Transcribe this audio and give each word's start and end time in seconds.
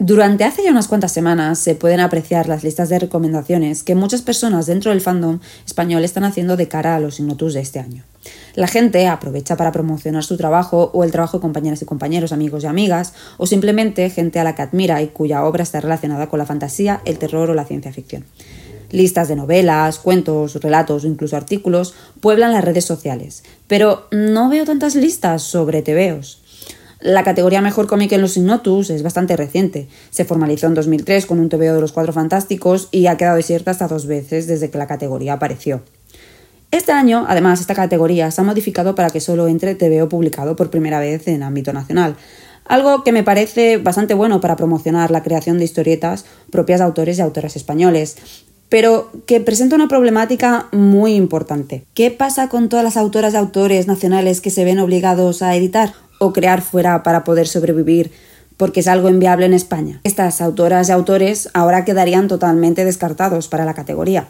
Durante 0.00 0.44
hace 0.44 0.62
ya 0.62 0.70
unas 0.70 0.86
cuantas 0.86 1.10
semanas 1.10 1.58
se 1.58 1.74
pueden 1.74 1.98
apreciar 1.98 2.46
las 2.48 2.62
listas 2.62 2.88
de 2.88 3.00
recomendaciones 3.00 3.82
que 3.82 3.96
muchas 3.96 4.22
personas 4.22 4.66
dentro 4.66 4.92
del 4.92 5.00
fandom 5.00 5.40
español 5.66 6.04
están 6.04 6.22
haciendo 6.22 6.56
de 6.56 6.68
cara 6.68 6.94
a 6.94 7.00
los 7.00 7.18
Ignotus 7.18 7.54
de 7.54 7.60
este 7.60 7.80
año. 7.80 8.04
La 8.54 8.68
gente 8.68 9.08
aprovecha 9.08 9.56
para 9.56 9.72
promocionar 9.72 10.22
su 10.22 10.36
trabajo 10.36 10.92
o 10.94 11.02
el 11.02 11.10
trabajo 11.10 11.38
de 11.38 11.42
compañeras 11.42 11.82
y 11.82 11.84
compañeros, 11.84 12.30
amigos 12.30 12.62
y 12.62 12.68
amigas, 12.68 13.12
o 13.38 13.46
simplemente 13.48 14.08
gente 14.10 14.38
a 14.38 14.44
la 14.44 14.54
que 14.54 14.62
admira 14.62 15.02
y 15.02 15.08
cuya 15.08 15.44
obra 15.44 15.64
está 15.64 15.80
relacionada 15.80 16.28
con 16.28 16.38
la 16.38 16.46
fantasía, 16.46 17.00
el 17.04 17.18
terror 17.18 17.50
o 17.50 17.54
la 17.54 17.64
ciencia 17.64 17.92
ficción. 17.92 18.24
Listas 18.92 19.26
de 19.26 19.34
novelas, 19.34 19.98
cuentos, 19.98 20.54
relatos 20.62 21.02
o 21.02 21.08
incluso 21.08 21.36
artículos 21.36 21.94
pueblan 22.20 22.52
las 22.52 22.64
redes 22.64 22.84
sociales, 22.84 23.42
pero 23.66 24.06
no 24.12 24.48
veo 24.48 24.64
tantas 24.64 24.94
listas 24.94 25.42
sobre 25.42 25.82
tebeos. 25.82 26.40
La 27.00 27.22
categoría 27.22 27.60
Mejor 27.60 27.86
cómic 27.86 28.10
en 28.10 28.20
los 28.20 28.36
Ignotus 28.36 28.90
es 28.90 29.04
bastante 29.04 29.36
reciente. 29.36 29.86
Se 30.10 30.24
formalizó 30.24 30.66
en 30.66 30.74
2003 30.74 31.26
con 31.26 31.38
un 31.38 31.48
TVO 31.48 31.74
de 31.74 31.80
los 31.80 31.92
Cuatro 31.92 32.12
Fantásticos 32.12 32.88
y 32.90 33.06
ha 33.06 33.16
quedado 33.16 33.36
desierta 33.36 33.70
hasta 33.70 33.86
dos 33.86 34.06
veces 34.06 34.48
desde 34.48 34.68
que 34.68 34.78
la 34.78 34.88
categoría 34.88 35.34
apareció. 35.34 35.82
Este 36.72 36.90
año, 36.90 37.24
además, 37.28 37.60
esta 37.60 37.76
categoría 37.76 38.32
se 38.32 38.40
ha 38.40 38.44
modificado 38.44 38.96
para 38.96 39.10
que 39.10 39.20
solo 39.20 39.46
entre 39.46 39.76
TVO 39.76 40.08
publicado 40.08 40.56
por 40.56 40.70
primera 40.70 40.98
vez 40.98 41.28
en 41.28 41.44
ámbito 41.44 41.72
nacional, 41.72 42.16
algo 42.64 43.04
que 43.04 43.12
me 43.12 43.22
parece 43.22 43.78
bastante 43.78 44.14
bueno 44.14 44.40
para 44.40 44.56
promocionar 44.56 45.12
la 45.12 45.22
creación 45.22 45.58
de 45.58 45.64
historietas 45.64 46.26
propias 46.50 46.80
de 46.80 46.84
autores 46.84 47.18
y 47.18 47.22
autoras 47.22 47.54
españoles, 47.54 48.16
pero 48.68 49.10
que 49.26 49.40
presenta 49.40 49.76
una 49.76 49.88
problemática 49.88 50.68
muy 50.72 51.14
importante. 51.14 51.84
¿Qué 51.94 52.10
pasa 52.10 52.48
con 52.48 52.68
todas 52.68 52.84
las 52.84 52.96
autoras 52.96 53.34
y 53.34 53.36
autores 53.36 53.86
nacionales 53.86 54.40
que 54.40 54.50
se 54.50 54.64
ven 54.64 54.78
obligados 54.78 55.42
a 55.42 55.56
editar? 55.56 55.92
o 56.18 56.32
crear 56.32 56.62
fuera 56.62 57.02
para 57.02 57.24
poder 57.24 57.48
sobrevivir 57.48 58.10
porque 58.56 58.80
es 58.80 58.88
algo 58.88 59.08
inviable 59.08 59.46
en 59.46 59.54
España. 59.54 60.00
Estas 60.02 60.40
autoras 60.40 60.88
y 60.88 60.92
autores 60.92 61.48
ahora 61.54 61.84
quedarían 61.84 62.26
totalmente 62.26 62.84
descartados 62.84 63.46
para 63.46 63.64
la 63.64 63.74
categoría. 63.74 64.26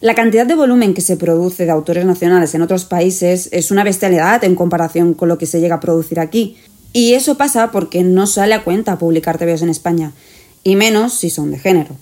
La 0.00 0.14
cantidad 0.14 0.46
de 0.46 0.54
volumen 0.54 0.94
que 0.94 1.02
se 1.02 1.18
produce 1.18 1.66
de 1.66 1.70
autores 1.70 2.06
nacionales 2.06 2.54
en 2.54 2.62
otros 2.62 2.86
países 2.86 3.50
es 3.52 3.70
una 3.70 3.84
bestialidad 3.84 4.42
en 4.44 4.54
comparación 4.54 5.12
con 5.12 5.28
lo 5.28 5.36
que 5.36 5.44
se 5.44 5.60
llega 5.60 5.74
a 5.74 5.80
producir 5.80 6.20
aquí. 6.20 6.56
Y 6.94 7.12
eso 7.12 7.36
pasa 7.36 7.70
porque 7.70 8.02
no 8.02 8.26
sale 8.26 8.54
a 8.54 8.64
cuenta 8.64 8.98
publicar 8.98 9.36
TVOs 9.36 9.60
en 9.60 9.68
España, 9.68 10.12
y 10.64 10.74
menos 10.74 11.12
si 11.12 11.28
son 11.28 11.50
de 11.50 11.58
género. 11.58 11.96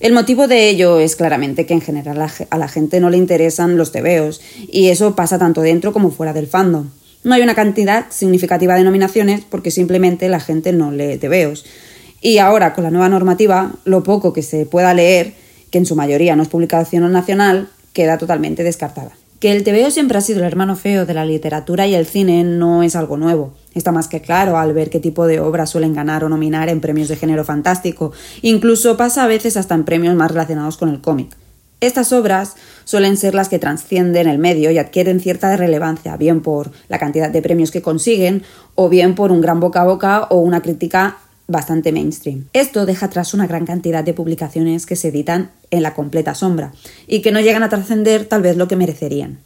El 0.00 0.12
motivo 0.12 0.46
de 0.46 0.68
ello 0.68 1.00
es 1.00 1.16
claramente 1.16 1.66
que 1.66 1.74
en 1.74 1.80
general 1.80 2.24
a 2.50 2.58
la 2.58 2.68
gente 2.68 3.00
no 3.00 3.10
le 3.10 3.16
interesan 3.16 3.76
los 3.76 3.90
TVOs, 3.90 4.40
y 4.70 4.88
eso 4.88 5.16
pasa 5.16 5.38
tanto 5.38 5.60
dentro 5.60 5.92
como 5.92 6.12
fuera 6.12 6.32
del 6.32 6.46
fandom. 6.46 6.90
No 7.24 7.34
hay 7.34 7.42
una 7.42 7.56
cantidad 7.56 8.06
significativa 8.10 8.76
de 8.76 8.84
nominaciones 8.84 9.42
porque 9.48 9.72
simplemente 9.72 10.28
la 10.28 10.38
gente 10.38 10.72
no 10.72 10.92
lee 10.92 11.18
TVOs. 11.18 11.64
Y 12.20 12.38
ahora, 12.38 12.74
con 12.74 12.84
la 12.84 12.90
nueva 12.90 13.08
normativa, 13.08 13.72
lo 13.84 14.04
poco 14.04 14.32
que 14.32 14.42
se 14.42 14.66
pueda 14.66 14.94
leer, 14.94 15.34
que 15.70 15.78
en 15.78 15.86
su 15.86 15.96
mayoría 15.96 16.36
no 16.36 16.44
es 16.44 16.48
publicación 16.48 17.10
nacional, 17.10 17.68
queda 17.92 18.18
totalmente 18.18 18.62
descartada. 18.62 19.12
Que 19.40 19.52
el 19.52 19.62
TVO 19.62 19.92
siempre 19.92 20.18
ha 20.18 20.20
sido 20.20 20.40
el 20.40 20.46
hermano 20.46 20.74
feo 20.74 21.06
de 21.06 21.14
la 21.14 21.24
literatura 21.24 21.86
y 21.86 21.94
el 21.94 22.06
cine 22.06 22.42
no 22.42 22.82
es 22.82 22.96
algo 22.96 23.16
nuevo. 23.16 23.52
Está 23.72 23.92
más 23.92 24.08
que 24.08 24.20
claro 24.20 24.58
al 24.58 24.72
ver 24.72 24.90
qué 24.90 24.98
tipo 24.98 25.26
de 25.26 25.38
obras 25.38 25.70
suelen 25.70 25.94
ganar 25.94 26.24
o 26.24 26.28
nominar 26.28 26.68
en 26.68 26.80
premios 26.80 27.06
de 27.06 27.14
género 27.14 27.44
fantástico. 27.44 28.10
Incluso 28.42 28.96
pasa 28.96 29.22
a 29.22 29.28
veces 29.28 29.56
hasta 29.56 29.76
en 29.76 29.84
premios 29.84 30.16
más 30.16 30.32
relacionados 30.32 30.76
con 30.76 30.88
el 30.88 31.00
cómic. 31.00 31.36
Estas 31.80 32.12
obras 32.12 32.56
suelen 32.82 33.16
ser 33.16 33.36
las 33.36 33.48
que 33.48 33.60
trascienden 33.60 34.26
el 34.26 34.38
medio 34.38 34.72
y 34.72 34.78
adquieren 34.78 35.20
cierta 35.20 35.56
relevancia, 35.56 36.16
bien 36.16 36.40
por 36.40 36.72
la 36.88 36.98
cantidad 36.98 37.30
de 37.30 37.40
premios 37.40 37.70
que 37.70 37.82
consiguen 37.82 38.42
o 38.74 38.88
bien 38.88 39.14
por 39.14 39.30
un 39.30 39.40
gran 39.40 39.60
boca 39.60 39.82
a 39.82 39.84
boca 39.84 40.26
o 40.30 40.38
una 40.38 40.60
crítica 40.60 41.18
bastante 41.48 41.92
mainstream. 41.92 42.44
Esto 42.52 42.86
deja 42.86 43.06
atrás 43.06 43.34
una 43.34 43.46
gran 43.46 43.66
cantidad 43.66 44.04
de 44.04 44.12
publicaciones 44.12 44.86
que 44.86 44.96
se 44.96 45.08
editan 45.08 45.50
en 45.70 45.82
la 45.82 45.94
completa 45.94 46.34
sombra 46.34 46.72
y 47.06 47.22
que 47.22 47.32
no 47.32 47.40
llegan 47.40 47.62
a 47.62 47.70
trascender 47.70 48.26
tal 48.26 48.42
vez 48.42 48.56
lo 48.56 48.68
que 48.68 48.76
merecerían. 48.76 49.38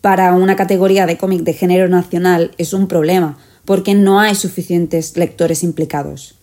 Para 0.00 0.34
una 0.34 0.56
categoría 0.56 1.06
de 1.06 1.16
cómic 1.16 1.42
de 1.42 1.54
género 1.54 1.88
nacional 1.88 2.50
es 2.58 2.72
un 2.72 2.88
problema, 2.88 3.38
porque 3.64 3.94
no 3.94 4.20
hay 4.20 4.34
suficientes 4.34 5.16
lectores 5.16 5.62
implicados. 5.62 6.34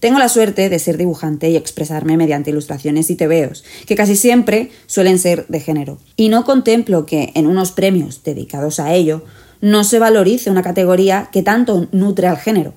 Tengo 0.00 0.18
la 0.18 0.28
suerte 0.28 0.68
de 0.68 0.78
ser 0.78 0.98
dibujante 0.98 1.48
y 1.48 1.56
expresarme 1.56 2.16
mediante 2.16 2.50
ilustraciones 2.50 3.10
y 3.10 3.16
tebeos, 3.16 3.64
que 3.86 3.96
casi 3.96 4.16
siempre 4.16 4.70
suelen 4.86 5.18
ser 5.18 5.46
de 5.48 5.60
género. 5.60 5.98
Y 6.16 6.28
no 6.28 6.44
contemplo 6.44 7.06
que 7.06 7.32
en 7.34 7.46
unos 7.46 7.72
premios 7.72 8.22
dedicados 8.22 8.80
a 8.80 8.92
ello 8.92 9.24
no 9.60 9.82
se 9.82 9.98
valorice 9.98 10.50
una 10.50 10.62
categoría 10.62 11.30
que 11.32 11.42
tanto 11.42 11.88
nutre 11.90 12.26
al 12.26 12.36
género. 12.36 12.74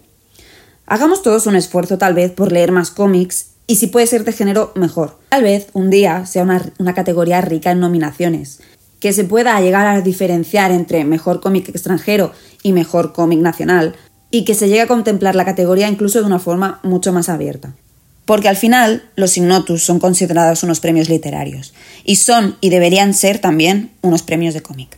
Hagamos 0.90 1.22
todos 1.22 1.48
un 1.48 1.58
esfuerzo 1.58 1.98
tal 1.98 2.14
vez 2.14 2.32
por 2.32 2.54
leer 2.54 2.72
más 2.72 2.92
cómics 2.92 3.48
y 3.68 3.76
si 3.76 3.88
puede 3.88 4.08
ser 4.08 4.24
de 4.24 4.32
género, 4.32 4.72
mejor. 4.76 5.20
Tal 5.28 5.44
vez 5.44 5.68
un 5.74 5.90
día 5.90 6.26
sea 6.26 6.44
una, 6.44 6.94
categoría 6.94 7.42
rica 7.42 7.72
en 7.72 7.82
nominaciones, 7.82 8.62
que 9.02 9.12
se 9.12 9.26
pueda 9.26 9.60
llegar 9.60 9.86
a 9.86 10.00
diferenciar 10.00 10.72
entre 10.72 11.04
mejor 11.04 11.42
cómic 11.42 11.68
extranjero 11.68 12.32
y 12.64 12.72
mejor 12.72 13.12
cómic 13.12 13.40
nacional, 13.40 13.98
y 14.32 14.46
que 14.46 14.56
se 14.56 14.70
llegue 14.70 14.80
a 14.80 14.88
contemplar 14.88 15.36
la 15.36 15.44
categoría 15.44 15.90
incluso 15.90 16.20
de 16.20 16.26
una 16.26 16.40
forma 16.40 16.80
mucho 16.84 17.12
más 17.12 17.28
abierta. 17.28 17.74
Porque 18.24 18.48
al 18.48 18.56
final 18.56 19.04
los 19.18 19.36
Ignotus 19.36 19.84
son 19.84 20.00
considerados 20.00 20.64
unos 20.64 20.80
premios 20.80 21.10
literarios 21.10 21.74
y 22.06 22.16
son 22.16 22.56
y 22.62 22.70
deberían 22.70 23.14
ser 23.14 23.40
también 23.40 23.92
unos 24.02 24.24
premios 24.24 24.54
de 24.54 24.62
cómic. 24.62 24.98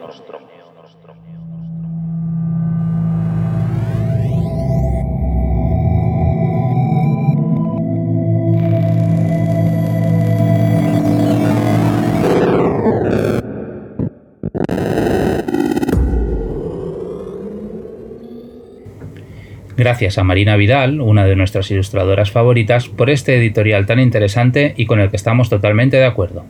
Gracias 19.81 20.19
a 20.19 20.23
Marina 20.23 20.57
Vidal, 20.57 21.01
una 21.01 21.25
de 21.25 21.35
nuestras 21.35 21.71
ilustradoras 21.71 22.29
favoritas, 22.29 22.87
por 22.87 23.09
este 23.09 23.35
editorial 23.35 23.87
tan 23.87 23.99
interesante 23.99 24.75
y 24.77 24.85
con 24.85 24.99
el 24.99 25.09
que 25.09 25.15
estamos 25.15 25.49
totalmente 25.49 25.97
de 25.97 26.05
acuerdo. 26.05 26.45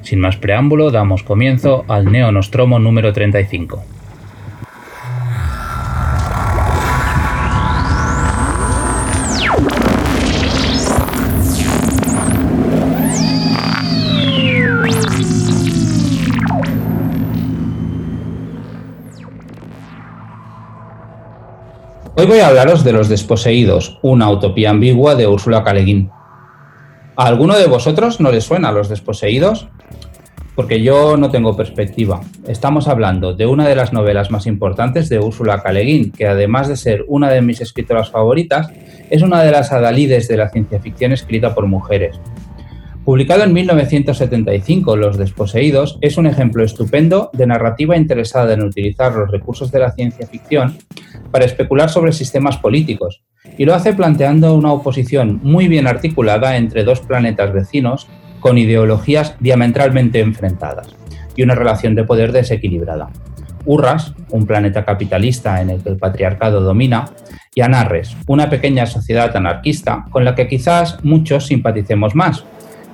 Sin 0.00 0.20
más 0.20 0.38
preámbulo, 0.38 0.90
damos 0.90 1.22
comienzo 1.22 1.84
al 1.86 2.10
Neo 2.10 2.32
Nostromo 2.32 2.78
número 2.78 3.12
35. 3.12 3.84
Voy 22.32 22.40
a 22.40 22.46
hablaros 22.46 22.82
de 22.82 22.94
Los 22.94 23.10
Desposeídos, 23.10 23.98
una 24.00 24.30
utopía 24.30 24.70
ambigua 24.70 25.14
de 25.16 25.26
Úrsula 25.26 25.62
K. 25.62 25.74
¿A 27.14 27.26
alguno 27.26 27.58
de 27.58 27.66
vosotros 27.66 28.22
no 28.22 28.32
le 28.32 28.40
suena 28.40 28.72
Los 28.72 28.88
Desposeídos? 28.88 29.68
Porque 30.56 30.82
yo 30.82 31.18
no 31.18 31.30
tengo 31.30 31.54
perspectiva. 31.54 32.22
Estamos 32.48 32.88
hablando 32.88 33.34
de 33.34 33.44
una 33.44 33.68
de 33.68 33.76
las 33.76 33.92
novelas 33.92 34.30
más 34.30 34.46
importantes 34.46 35.10
de 35.10 35.18
Úrsula 35.18 35.62
K. 35.62 35.74
que 36.16 36.26
además 36.26 36.68
de 36.68 36.76
ser 36.76 37.04
una 37.06 37.28
de 37.28 37.42
mis 37.42 37.60
escritoras 37.60 38.10
favoritas, 38.10 38.70
es 39.10 39.20
una 39.20 39.42
de 39.42 39.50
las 39.50 39.70
adalides 39.70 40.26
de 40.26 40.38
la 40.38 40.48
ciencia 40.48 40.80
ficción 40.80 41.12
escrita 41.12 41.54
por 41.54 41.66
mujeres. 41.66 42.18
Publicado 43.04 43.42
en 43.42 43.52
1975, 43.52 44.96
Los 44.96 45.18
Desposeídos 45.18 45.98
es 46.02 46.18
un 46.18 46.26
ejemplo 46.28 46.62
estupendo 46.62 47.30
de 47.32 47.48
narrativa 47.48 47.96
interesada 47.96 48.54
en 48.54 48.62
utilizar 48.62 49.12
los 49.12 49.28
recursos 49.28 49.72
de 49.72 49.80
la 49.80 49.90
ciencia 49.90 50.24
ficción 50.28 50.78
para 51.32 51.44
especular 51.44 51.90
sobre 51.90 52.12
sistemas 52.12 52.58
políticos, 52.58 53.24
y 53.58 53.64
lo 53.64 53.74
hace 53.74 53.92
planteando 53.92 54.54
una 54.54 54.72
oposición 54.72 55.40
muy 55.42 55.66
bien 55.66 55.88
articulada 55.88 56.56
entre 56.56 56.84
dos 56.84 57.00
planetas 57.00 57.52
vecinos 57.52 58.06
con 58.38 58.56
ideologías 58.56 59.34
diametralmente 59.40 60.20
enfrentadas 60.20 60.94
y 61.34 61.42
una 61.42 61.56
relación 61.56 61.96
de 61.96 62.04
poder 62.04 62.30
desequilibrada. 62.30 63.10
Urras, 63.64 64.14
un 64.30 64.46
planeta 64.46 64.84
capitalista 64.84 65.60
en 65.60 65.70
el 65.70 65.82
que 65.82 65.88
el 65.88 65.96
patriarcado 65.96 66.60
domina, 66.60 67.06
y 67.54 67.60
Anarres, 67.60 68.16
una 68.28 68.48
pequeña 68.48 68.86
sociedad 68.86 69.36
anarquista 69.36 70.06
con 70.10 70.24
la 70.24 70.34
que 70.34 70.48
quizás 70.48 71.04
muchos 71.04 71.46
simpaticemos 71.46 72.14
más, 72.14 72.46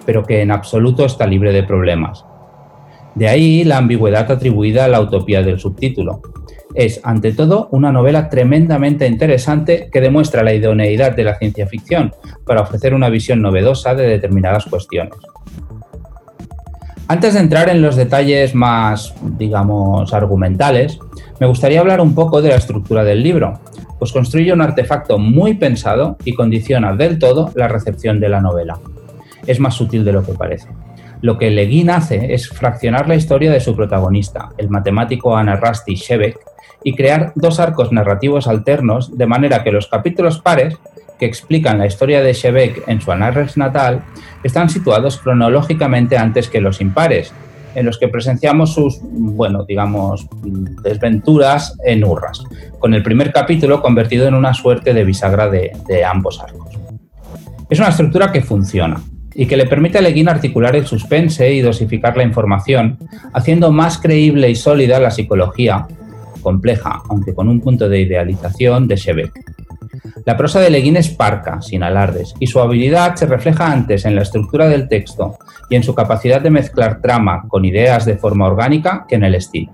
pero 0.09 0.25
que 0.25 0.41
en 0.41 0.51
absoluto 0.51 1.05
está 1.05 1.27
libre 1.27 1.53
de 1.53 1.65
problemas, 1.65 2.25
De 3.15 3.29
ahí 3.29 3.63
la 3.63 3.77
ambigüedad 3.77 4.31
atribuida 4.33 4.87
a 4.87 4.89
la 4.89 5.03
utopía 5.03 5.43
del 5.43 5.59
subtítulo. 5.59 6.23
Es, 6.75 7.03
ante 7.05 7.33
todo, 7.33 7.69
una 7.73 7.93
novela 7.93 8.31
tremendamente 8.31 9.07
interesante 9.07 9.91
que 9.93 10.01
demuestra 10.01 10.43
la 10.43 10.55
idoneidad 10.55 11.15
de 11.15 11.25
la 11.25 11.35
ciencia 11.35 11.67
ficción 11.67 12.15
para 12.47 12.63
ofrecer 12.63 12.95
una 12.95 13.11
visión 13.11 13.43
novedosa 13.43 13.95
de 13.95 14.07
determinadas 14.07 14.65
cuestiones. 14.65 15.13
Antes 17.07 17.35
de 17.35 17.41
entrar 17.41 17.69
en 17.69 17.83
los 17.83 17.95
detalles 17.95 18.55
más, 18.55 19.13
digamos, 19.37 20.15
argumentales, 20.15 20.99
me 21.39 21.47
gustaría 21.47 21.81
hablar 21.81 22.01
un 22.01 22.15
poco 22.15 22.41
de 22.41 22.49
la 22.49 22.57
estructura 22.57 23.05
del 23.05 23.23
libro, 23.23 23.61
pues 23.99 24.13
construye 24.13 24.55
un 24.55 24.63
artefacto 24.63 25.19
muy 25.19 25.53
pensado 25.53 26.17
y 26.25 26.33
condiciona 26.33 26.97
del 26.97 27.19
todo 27.19 27.51
la 27.55 27.69
recepción 27.69 28.21
de 28.21 28.31
la 28.31 28.41
novela. 28.41 28.79
Es 29.49 29.59
más 29.59 29.75
sutil 29.75 30.05
de 30.05 30.13
lo 30.13 30.23
que 30.23 30.35
parece. 30.35 30.69
Lo 31.21 31.37
que 31.37 31.51
Le 31.51 31.67
Guin 31.67 31.91
hace 31.91 32.33
es 32.33 32.49
fraccionar 32.49 33.09
la 33.09 33.17
historia 33.17 33.51
de 33.51 33.59
su 33.59 33.75
protagonista, 33.75 34.51
el 34.57 34.71
matemático 34.71 35.37
Anarrasti 35.37 35.97
Shebek, 35.97 36.39
y 36.85 36.95
crear 36.95 37.33
dos 37.35 37.59
arcos 37.59 37.91
narrativos 37.91 38.47
alternos 38.47 39.17
de 39.19 39.27
manera 39.27 39.65
que 39.65 39.73
los 39.73 39.89
capítulos 39.89 40.41
pares 40.41 40.77
que 41.19 41.27
explican 41.27 41.79
la 41.79 41.87
historia 41.87 42.23
de 42.23 42.33
Shebek 42.33 42.87
en 42.87 43.01
su 43.01 43.11
Anarres 43.11 43.57
natal 43.57 44.05
están 44.45 44.69
situados 44.69 45.19
cronológicamente 45.19 46.17
antes 46.17 46.49
que 46.49 46.61
los 46.61 46.81
impares, 46.81 47.33
en 47.75 47.87
los 47.87 47.99
que 47.99 48.09
presenciamos 48.09 48.75
sus, 48.75 49.01
bueno, 49.03 49.65
digamos, 49.65 50.29
desventuras 50.83 51.77
en 51.85 52.05
Urras, 52.05 52.45
con 52.79 52.95
el 52.95 53.03
primer 53.03 53.33
capítulo 53.33 53.83
convertido 53.83 54.29
en 54.29 54.35
una 54.35 54.55
suerte 54.55 54.95
de 54.95 55.05
bisagra 55.05 55.49
de, 55.49 56.05
ambos 56.05 56.41
arcos. 56.41 56.79
Es 57.69 57.79
una 57.81 57.89
estructura 57.89 58.31
que 58.31 58.41
funciona 58.41 59.01
y 59.39 59.47
que 59.47 59.57
le 59.57 59.67
permite 59.67 59.99
a 59.99 60.01
Leguín 60.01 60.29
articular 60.29 60.75
el 60.75 60.85
suspense 60.85 61.53
y 61.53 61.61
dosificar 61.61 62.17
la 62.17 62.25
información, 62.25 62.99
haciendo 63.33 63.71
más 63.71 63.99
creíble 63.99 64.51
y 64.51 64.57
sólida 64.57 64.99
la 64.99 65.13
psicología, 65.13 65.87
compleja, 66.43 67.03
aunque 67.09 67.37
con 67.37 67.49
un 67.49 67.61
punto 67.61 67.89
de 67.89 68.01
idealización, 68.01 68.89
de 68.89 68.97
Shebek. 68.97 69.33
La 70.27 70.37
prosa 70.37 70.59
de 70.59 70.71
Leguín 70.71 70.97
es 70.97 71.11
parca, 71.11 71.63
sin 71.63 71.85
alardes, 71.85 72.35
y 72.41 72.49
su 72.49 72.59
habilidad 72.59 73.15
se 73.15 73.27
refleja 73.27 73.71
antes 73.71 74.05
en 74.07 74.17
la 74.17 74.23
estructura 74.23 74.67
del 74.67 74.89
texto 74.89 75.39
y 75.71 75.77
en 75.77 75.85
su 75.85 75.95
capacidad 75.95 76.41
de 76.41 76.51
mezclar 76.51 77.01
trama 77.01 77.45
con 77.47 77.65
ideas 77.65 78.07
de 78.07 78.17
forma 78.17 78.49
orgánica 78.49 79.07
que 79.09 79.15
en 79.15 79.23
el 79.23 79.37
estilo. 79.37 79.71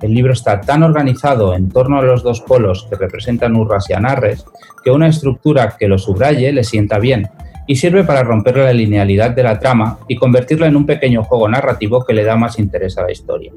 El 0.00 0.14
libro 0.14 0.32
está 0.32 0.62
tan 0.62 0.82
organizado 0.82 1.54
en 1.54 1.68
torno 1.68 1.98
a 1.98 2.02
los 2.02 2.22
dos 2.22 2.40
polos 2.40 2.86
que 2.88 2.96
representan 2.96 3.54
Urras 3.54 3.90
y 3.90 3.92
Anarres 3.92 4.46
que 4.82 4.90
una 4.90 5.08
estructura 5.08 5.76
que 5.78 5.88
lo 5.88 5.98
subraye 5.98 6.52
le 6.52 6.64
sienta 6.64 6.98
bien 6.98 7.28
y 7.68 7.76
sirve 7.76 8.02
para 8.02 8.24
romper 8.24 8.56
la 8.56 8.72
linealidad 8.72 9.30
de 9.30 9.44
la 9.44 9.58
trama 9.60 9.98
y 10.08 10.16
convertirla 10.16 10.66
en 10.66 10.74
un 10.74 10.86
pequeño 10.86 11.22
juego 11.22 11.48
narrativo 11.48 12.04
que 12.04 12.14
le 12.14 12.24
da 12.24 12.34
más 12.34 12.58
interés 12.58 12.98
a 12.98 13.02
la 13.02 13.12
historia. 13.12 13.52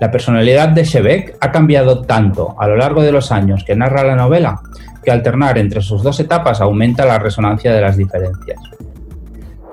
La 0.00 0.12
personalidad 0.12 0.68
de 0.68 0.84
Shebek 0.84 1.36
ha 1.40 1.50
cambiado 1.50 2.02
tanto 2.02 2.54
a 2.56 2.68
lo 2.68 2.76
largo 2.76 3.02
de 3.02 3.10
los 3.10 3.32
años 3.32 3.64
que 3.64 3.74
narra 3.74 4.04
la 4.04 4.14
novela 4.14 4.60
que 5.02 5.10
alternar 5.10 5.58
entre 5.58 5.82
sus 5.82 6.04
dos 6.04 6.20
etapas 6.20 6.60
aumenta 6.60 7.04
la 7.04 7.18
resonancia 7.18 7.72
de 7.72 7.80
las 7.80 7.96
diferencias. 7.96 8.60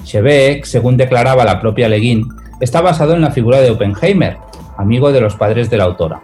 Shebek, 0.04 0.66
según 0.66 0.98
declaraba 0.98 1.46
la 1.46 1.62
propia 1.62 1.88
Leguin, 1.88 2.28
está 2.60 2.81
basado 2.81 3.13
en 3.13 3.22
la 3.22 3.31
figura 3.31 3.62
de 3.62 3.69
Oppenheimer, 3.69 4.38
amigo 4.78 5.12
de 5.12 5.22
los 5.22 5.36
padres 5.36 5.69
de 5.69 5.78
la 5.78 5.84
autora. 5.84 6.22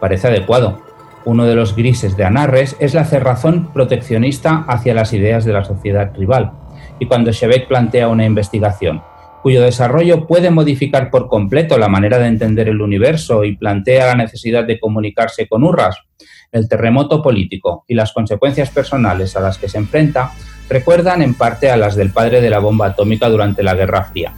Parece 0.00 0.28
adecuado. 0.28 0.85
Uno 1.26 1.44
de 1.44 1.56
los 1.56 1.74
grises 1.74 2.16
de 2.16 2.24
Anarres 2.24 2.76
es 2.78 2.94
la 2.94 3.04
cerrazón 3.04 3.72
proteccionista 3.72 4.64
hacia 4.68 4.94
las 4.94 5.12
ideas 5.12 5.44
de 5.44 5.52
la 5.52 5.64
sociedad 5.64 6.14
rival. 6.14 6.52
Y 7.00 7.06
cuando 7.06 7.32
Shebek 7.32 7.66
plantea 7.66 8.08
una 8.08 8.24
investigación 8.24 9.02
cuyo 9.42 9.62
desarrollo 9.62 10.26
puede 10.26 10.50
modificar 10.50 11.08
por 11.10 11.28
completo 11.28 11.78
la 11.78 11.88
manera 11.88 12.18
de 12.18 12.26
entender 12.26 12.68
el 12.68 12.80
universo 12.80 13.44
y 13.44 13.56
plantea 13.56 14.06
la 14.06 14.14
necesidad 14.14 14.64
de 14.64 14.80
comunicarse 14.80 15.46
con 15.46 15.62
Urras, 15.62 15.96
el 16.50 16.68
terremoto 16.68 17.22
político 17.22 17.84
y 17.86 17.94
las 17.94 18.12
consecuencias 18.12 18.70
personales 18.70 19.36
a 19.36 19.40
las 19.40 19.58
que 19.58 19.68
se 19.68 19.78
enfrenta 19.78 20.32
recuerdan 20.68 21.22
en 21.22 21.34
parte 21.34 21.70
a 21.70 21.76
las 21.76 21.94
del 21.94 22.10
padre 22.10 22.40
de 22.40 22.50
la 22.50 22.58
bomba 22.58 22.86
atómica 22.86 23.28
durante 23.28 23.62
la 23.62 23.74
Guerra 23.74 24.04
Fría. 24.04 24.32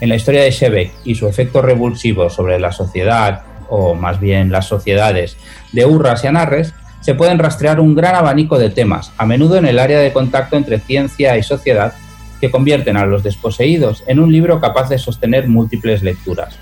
En 0.00 0.08
la 0.08 0.16
historia 0.16 0.42
de 0.42 0.50
Shebek 0.50 0.92
y 1.04 1.14
su 1.14 1.26
efecto 1.28 1.60
revulsivo 1.60 2.30
sobre 2.30 2.58
la 2.58 2.72
sociedad, 2.72 3.42
o 3.68 3.94
más 3.94 4.20
bien 4.20 4.52
las 4.52 4.66
sociedades, 4.66 5.36
de 5.72 5.86
Urras 5.86 6.24
y 6.24 6.26
Anarres, 6.26 6.74
se 7.00 7.14
pueden 7.14 7.38
rastrear 7.38 7.78
un 7.78 7.94
gran 7.94 8.14
abanico 8.14 8.58
de 8.58 8.70
temas, 8.70 9.12
a 9.16 9.26
menudo 9.26 9.56
en 9.56 9.66
el 9.66 9.78
área 9.78 10.00
de 10.00 10.12
contacto 10.12 10.56
entre 10.56 10.80
ciencia 10.80 11.36
y 11.36 11.42
sociedad, 11.42 11.92
que 12.40 12.50
convierten 12.50 12.96
a 12.96 13.06
los 13.06 13.22
desposeídos 13.22 14.02
en 14.06 14.20
un 14.20 14.32
libro 14.32 14.60
capaz 14.60 14.88
de 14.88 14.98
sostener 14.98 15.48
múltiples 15.48 16.02
lecturas. 16.02 16.58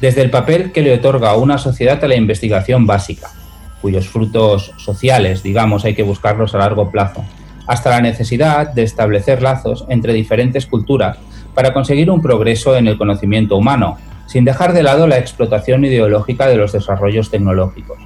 Desde 0.00 0.22
el 0.22 0.30
papel 0.30 0.72
que 0.72 0.82
le 0.82 0.94
otorga 0.94 1.36
una 1.36 1.58
sociedad 1.58 2.02
a 2.04 2.08
la 2.08 2.16
investigación 2.16 2.86
básica, 2.86 3.30
cuyos 3.80 4.08
frutos 4.08 4.72
sociales, 4.76 5.42
digamos, 5.42 5.84
hay 5.84 5.94
que 5.94 6.02
buscarlos 6.02 6.54
a 6.54 6.58
largo 6.58 6.90
plazo, 6.90 7.24
hasta 7.66 7.90
la 7.90 8.00
necesidad 8.00 8.72
de 8.72 8.82
establecer 8.82 9.42
lazos 9.42 9.84
entre 9.88 10.12
diferentes 10.12 10.66
culturas 10.66 11.18
para 11.54 11.72
conseguir 11.72 12.10
un 12.10 12.20
progreso 12.20 12.76
en 12.76 12.88
el 12.88 12.98
conocimiento 12.98 13.56
humano, 13.56 13.98
sin 14.32 14.46
dejar 14.46 14.72
de 14.72 14.82
lado 14.82 15.06
la 15.06 15.18
explotación 15.18 15.84
ideológica 15.84 16.46
de 16.46 16.56
los 16.56 16.72
desarrollos 16.72 17.30
tecnológicos 17.30 17.98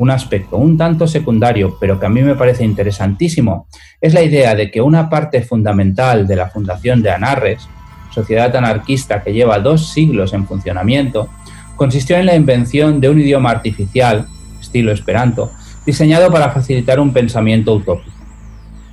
un 0.00 0.10
aspecto 0.10 0.56
un 0.56 0.78
tanto 0.78 1.06
secundario, 1.06 1.76
pero 1.78 2.00
que 2.00 2.06
a 2.06 2.08
mí 2.08 2.22
me 2.22 2.34
parece 2.34 2.64
interesantísimo, 2.64 3.66
es 4.00 4.14
la 4.14 4.22
idea 4.22 4.54
de 4.54 4.70
que 4.70 4.80
una 4.80 5.10
parte 5.10 5.42
fundamental 5.42 6.26
de 6.26 6.36
la 6.36 6.48
fundación 6.48 7.02
de 7.02 7.10
Anarres, 7.10 7.68
sociedad 8.10 8.56
anarquista 8.56 9.22
que 9.22 9.34
lleva 9.34 9.58
dos 9.58 9.92
siglos 9.92 10.32
en 10.32 10.46
funcionamiento, 10.46 11.28
consistió 11.76 12.16
en 12.16 12.24
la 12.24 12.34
invención 12.34 12.98
de 12.98 13.10
un 13.10 13.20
idioma 13.20 13.50
artificial, 13.50 14.26
estilo 14.58 14.90
esperanto, 14.90 15.52
diseñado 15.84 16.32
para 16.32 16.50
facilitar 16.50 16.98
un 16.98 17.12
pensamiento 17.12 17.74
utópico. 17.74 18.16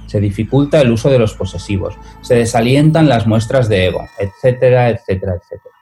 Se 0.07 0.19
dificulta 0.19 0.81
el 0.81 0.91
uso 0.91 1.09
de 1.09 1.19
los 1.19 1.33
posesivos, 1.35 1.95
se 2.21 2.35
desalientan 2.35 3.07
las 3.07 3.25
muestras 3.25 3.69
de 3.69 3.87
ego, 3.87 4.05
etcétera, 4.19 4.89
etcétera, 4.89 5.35
etcétera. 5.35 5.76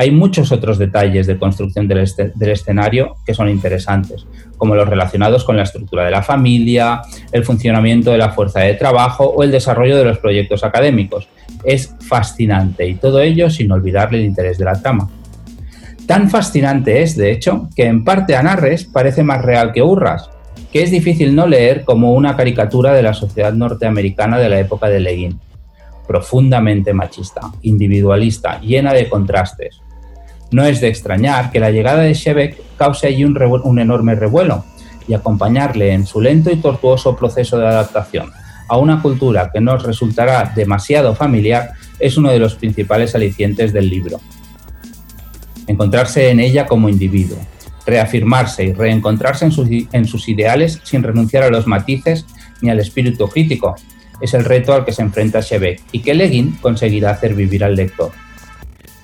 Hay 0.00 0.12
muchos 0.12 0.52
otros 0.52 0.78
detalles 0.78 1.26
de 1.26 1.36
construcción 1.36 1.88
del, 1.88 1.98
escenario 1.98 3.16
que 3.26 3.34
son 3.34 3.48
interesantes, 3.48 4.28
como 4.56 4.76
los 4.76 4.88
relacionados 4.88 5.42
con 5.42 5.56
la 5.56 5.64
estructura 5.64 6.04
de 6.04 6.12
la 6.12 6.22
familia, 6.22 7.02
el 7.32 7.44
funcionamiento 7.44 8.12
de 8.12 8.18
la 8.18 8.30
fuerza 8.30 8.60
de 8.60 8.74
trabajo 8.74 9.24
o 9.24 9.42
el 9.42 9.50
desarrollo 9.50 9.96
de 9.96 10.04
los 10.04 10.18
proyectos 10.18 10.62
académicos. 10.62 11.28
Es 11.64 11.96
fascinante 11.98 12.86
y 12.86 12.94
todo 12.94 13.20
ello 13.20 13.50
sin 13.50 13.72
olvidarle 13.72 14.18
el 14.18 14.26
interés 14.26 14.56
de 14.58 14.66
la 14.66 14.80
trama. 14.80 15.10
Tan 16.06 16.30
fascinante 16.30 17.02
es, 17.02 17.16
de 17.16 17.32
hecho, 17.32 17.68
que 17.74 17.86
en 17.86 18.04
parte 18.04 18.36
Anarres 18.36 18.84
parece 18.84 19.24
más 19.24 19.42
real 19.42 19.72
que 19.72 19.82
Urras, 19.82 20.30
que 20.72 20.84
es 20.84 20.92
difícil 20.92 21.34
no 21.34 21.48
leer 21.48 21.82
como 21.82 22.12
una 22.12 22.36
caricatura 22.36 22.92
de 22.92 23.02
la 23.02 23.14
sociedad 23.14 23.52
norteamericana 23.52 24.38
de 24.38 24.48
la 24.48 24.60
época 24.60 24.86
de 24.88 25.00
Leguín. 25.00 25.40
Profundamente 26.06 26.94
machista, 26.94 27.40
individualista, 27.62 28.60
llena 28.60 28.92
de 28.92 29.08
contrastes, 29.08 29.82
no 30.50 30.64
es 30.64 30.80
de 30.80 30.88
extrañar 30.88 31.50
que 31.50 31.60
la 31.60 31.70
llegada 31.70 32.02
de 32.02 32.14
Shebek 32.14 32.76
cause 32.76 33.06
allí 33.06 33.24
un, 33.24 33.78
enorme 33.78 34.14
revuelo 34.14 34.64
y 35.06 35.14
acompañarle 35.14 35.92
en 35.92 36.06
su 36.06 36.20
lento 36.20 36.50
y 36.50 36.56
tortuoso 36.56 37.16
proceso 37.16 37.58
de 37.58 37.66
adaptación 37.66 38.30
a 38.68 38.76
una 38.76 39.00
cultura 39.00 39.50
que 39.52 39.60
nos 39.60 39.82
resultará 39.82 40.52
demasiado 40.54 41.14
familiar 41.14 41.70
es 41.98 42.16
uno 42.16 42.30
de 42.30 42.38
los 42.38 42.54
principales 42.54 43.14
alicientes 43.14 43.72
del 43.72 43.88
libro. 43.88 44.20
Encontrarse 45.66 46.30
en 46.30 46.40
ella 46.40 46.66
como 46.66 46.88
individuo, 46.88 47.38
reafirmarse 47.86 48.64
y 48.64 48.72
reencontrarse 48.72 49.46
en 49.46 49.52
sus, 50.06 50.28
ideales 50.28 50.80
sin 50.84 51.02
renunciar 51.02 51.44
a 51.44 51.50
los 51.50 51.66
matices 51.66 52.26
ni 52.60 52.70
al 52.70 52.80
espíritu 52.80 53.28
crítico, 53.28 53.74
es 54.20 54.34
el 54.34 54.44
reto 54.44 54.74
al 54.74 54.84
que 54.84 54.92
se 54.92 55.02
enfrenta 55.02 55.40
Shebek 55.40 55.80
y 55.92 56.00
que 56.00 56.14
Leguin 56.14 56.56
conseguirá 56.60 57.10
hacer 57.10 57.34
vivir 57.34 57.64
al 57.64 57.76
lector. 57.76 58.10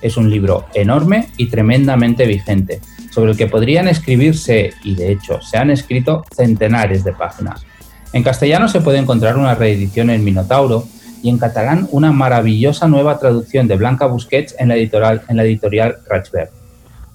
Es 0.01 0.17
un 0.17 0.29
libro 0.29 0.65
enorme 0.73 1.29
y 1.37 1.47
tremendamente 1.47 2.25
vigente, 2.25 2.81
sobre 3.11 3.31
el 3.31 3.37
que 3.37 3.47
podrían 3.47 3.87
escribirse, 3.87 4.73
y 4.83 4.95
de 4.95 5.11
hecho 5.11 5.41
se 5.41 5.57
han 5.57 5.71
escrito, 5.71 6.23
centenares 6.35 7.03
de 7.03 7.13
páginas. 7.13 7.65
En 8.13 8.23
castellano 8.23 8.67
se 8.67 8.81
puede 8.81 8.99
encontrar 8.99 9.37
una 9.37 9.55
reedición 9.55 10.09
en 10.09 10.23
Minotauro 10.23 10.85
y 11.21 11.29
en 11.29 11.37
catalán 11.37 11.87
una 11.91 12.11
maravillosa 12.11 12.87
nueva 12.87 13.17
traducción 13.19 13.67
de 13.67 13.77
Blanca 13.77 14.05
Busquets 14.05 14.55
en 14.59 14.67
la 14.67 14.75
editorial, 14.75 15.23
en 15.27 15.37
la 15.37 15.43
editorial. 15.43 15.97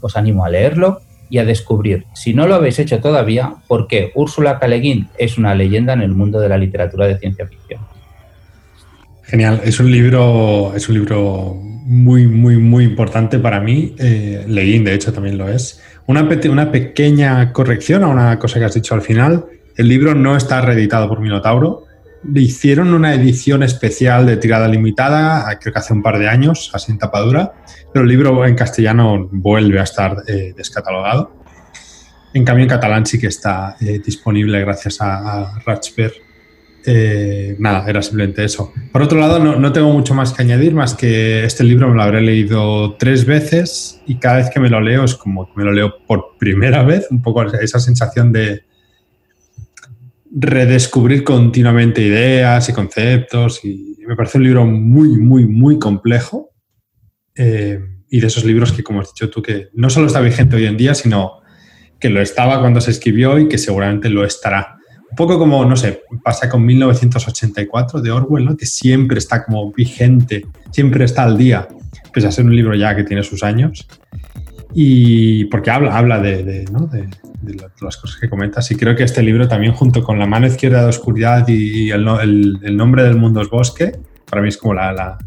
Os 0.00 0.16
animo 0.16 0.44
a 0.44 0.50
leerlo 0.50 1.00
y 1.30 1.38
a 1.38 1.44
descubrir, 1.44 2.06
si 2.12 2.34
no 2.34 2.46
lo 2.46 2.56
habéis 2.56 2.80
hecho 2.80 3.00
todavía, 3.00 3.54
por 3.68 3.86
qué 3.86 4.10
Úrsula 4.14 4.58
K. 4.58 4.66
es 5.16 5.38
una 5.38 5.54
leyenda 5.54 5.92
en 5.92 6.02
el 6.02 6.10
mundo 6.10 6.40
de 6.40 6.48
la 6.48 6.58
literatura 6.58 7.06
de 7.06 7.18
ciencia 7.18 7.46
ficción. 7.46 7.80
Genial, 9.30 9.60
es 9.62 9.78
un 9.78 9.92
libro, 9.92 10.74
es 10.74 10.88
un 10.88 10.96
libro 10.96 11.54
muy, 11.54 12.26
muy, 12.26 12.56
muy 12.56 12.82
importante 12.82 13.38
para 13.38 13.60
mí. 13.60 13.94
Eh, 13.96 14.44
de 14.44 14.92
hecho, 14.92 15.12
también 15.12 15.38
lo 15.38 15.48
es. 15.48 15.80
Una, 16.08 16.28
pequeña 16.72 17.52
corrección 17.52 18.02
a 18.02 18.08
una 18.08 18.40
cosa 18.40 18.58
que 18.58 18.64
has 18.64 18.74
dicho 18.74 18.92
al 18.92 19.02
final. 19.02 19.44
El 19.76 19.86
libro 19.86 20.16
no 20.16 20.36
está 20.36 20.60
reeditado 20.62 21.08
por 21.08 21.20
Minotauro. 21.20 21.84
le 22.24 22.40
hicieron 22.40 22.92
una 22.92 23.14
edición 23.14 23.62
especial 23.62 24.26
de 24.26 24.36
tirada 24.36 24.66
limitada, 24.66 25.48
creo 25.60 25.72
que 25.72 25.78
hace 25.78 25.92
un 25.92 26.02
par 26.02 26.18
de 26.18 26.28
años, 26.28 26.68
así 26.74 26.90
en 26.90 26.98
tapadura, 26.98 27.52
pero 27.94 28.02
el 28.02 28.08
libro 28.10 28.44
en 28.44 28.56
castellano 28.56 29.28
vuelve 29.30 29.78
a 29.78 29.84
estar 29.84 30.24
eh, 30.26 30.54
descatalogado. 30.56 31.36
En 32.34 32.44
cambio, 32.44 32.64
en 32.64 32.68
catalán 32.68 33.06
sí 33.06 33.16
que 33.16 33.28
está 33.28 33.76
eh, 33.80 34.00
disponible 34.04 34.58
gracias 34.58 35.00
a, 35.00 35.42
a 35.42 35.60
eh, 36.86 37.56
nada, 37.58 37.88
era 37.88 38.02
simplemente 38.02 38.44
eso. 38.44 38.72
Por 38.92 39.02
otro 39.02 39.18
lado, 39.18 39.38
no, 39.38 39.72
tengo 39.72 39.92
mucho 39.92 40.14
más 40.14 40.32
que 40.32 40.42
añadir, 40.42 40.74
más 40.74 40.94
que 40.94 41.44
este 41.44 41.64
libro 41.64 41.88
me 41.88 41.96
lo 41.96 42.02
habré 42.02 42.20
leído 42.22 42.96
tres 42.96 43.26
veces 43.26 44.00
y 44.06 44.16
cada 44.16 44.36
vez 44.38 44.50
que 44.50 44.60
me 44.60 44.70
lo 44.70 44.80
leo 44.80 45.04
es 45.04 45.14
como 45.14 45.46
que 45.46 45.52
me 45.56 45.64
lo 45.64 45.72
leo 45.72 45.94
por 46.06 46.38
primera 46.38 46.82
vez, 46.84 47.06
un 47.10 47.22
poco 47.22 47.42
esa 47.42 47.80
sensación 47.80 48.32
de 48.32 48.62
redescubrir 50.32 51.24
continuamente 51.24 52.02
ideas 52.02 52.68
y 52.68 52.72
conceptos 52.72 53.64
y 53.64 53.96
me 54.06 54.16
parece 54.16 54.38
un 54.38 54.44
libro 54.44 54.64
muy, 54.64 55.08
muy, 55.08 55.46
muy 55.46 55.78
complejo 55.78 56.50
eh, 57.34 57.80
y 58.08 58.20
de 58.20 58.26
esos 58.26 58.44
libros 58.44 58.72
que, 58.72 58.82
como 58.82 59.00
has 59.00 59.12
dicho 59.12 59.28
tú, 59.28 59.42
que 59.42 59.68
no 59.74 59.90
solo 59.90 60.06
está 60.06 60.20
vigente 60.20 60.56
hoy 60.56 60.66
en 60.66 60.76
día, 60.76 60.94
sino 60.94 61.40
que 61.98 62.08
lo 62.08 62.20
estaba 62.20 62.60
cuando 62.60 62.80
se 62.80 62.90
escribió 62.90 63.38
y 63.38 63.48
que 63.48 63.58
seguramente 63.58 64.08
lo 64.08 64.24
estará 64.24 64.79
un 65.10 65.16
poco 65.16 65.38
como, 65.38 65.64
no 65.64 65.76
sé, 65.76 66.02
pasa 66.22 66.48
con 66.48 66.64
1984 66.64 68.00
de 68.00 68.10
Orwell, 68.10 68.44
¿no? 68.44 68.56
que 68.56 68.66
siempre 68.66 69.18
está 69.18 69.44
como 69.44 69.72
vigente, 69.72 70.46
siempre 70.70 71.04
está 71.04 71.24
al 71.24 71.36
día, 71.36 71.66
pese 72.12 72.28
a 72.28 72.32
ser 72.32 72.44
un 72.44 72.54
libro 72.54 72.74
ya 72.74 72.94
que 72.94 73.04
tiene 73.04 73.22
sus 73.22 73.42
años. 73.42 73.88
Y 74.72 75.46
porque 75.46 75.70
habla, 75.70 75.96
habla 75.96 76.20
de, 76.20 76.64
¿no? 76.70 76.86
de, 76.86 77.08
las 77.80 77.96
cosas 77.96 78.20
que 78.20 78.28
comentas. 78.28 78.70
Y 78.70 78.76
creo 78.76 78.94
que 78.94 79.02
este 79.02 79.22
libro 79.22 79.48
también, 79.48 79.72
junto 79.72 80.02
con 80.02 80.18
La 80.18 80.26
mano 80.26 80.46
izquierda 80.46 80.82
de 80.82 80.88
oscuridad 80.88 81.48
y 81.48 81.90
el, 81.90 82.06
el, 82.62 82.76
nombre 82.76 83.02
del 83.02 83.16
mundo 83.16 83.40
es 83.40 83.48
bosque, 83.48 83.92
para 84.28 84.42
mí 84.42 84.48
es 84.48 84.56
como 84.56 84.74
la, 84.74 85.18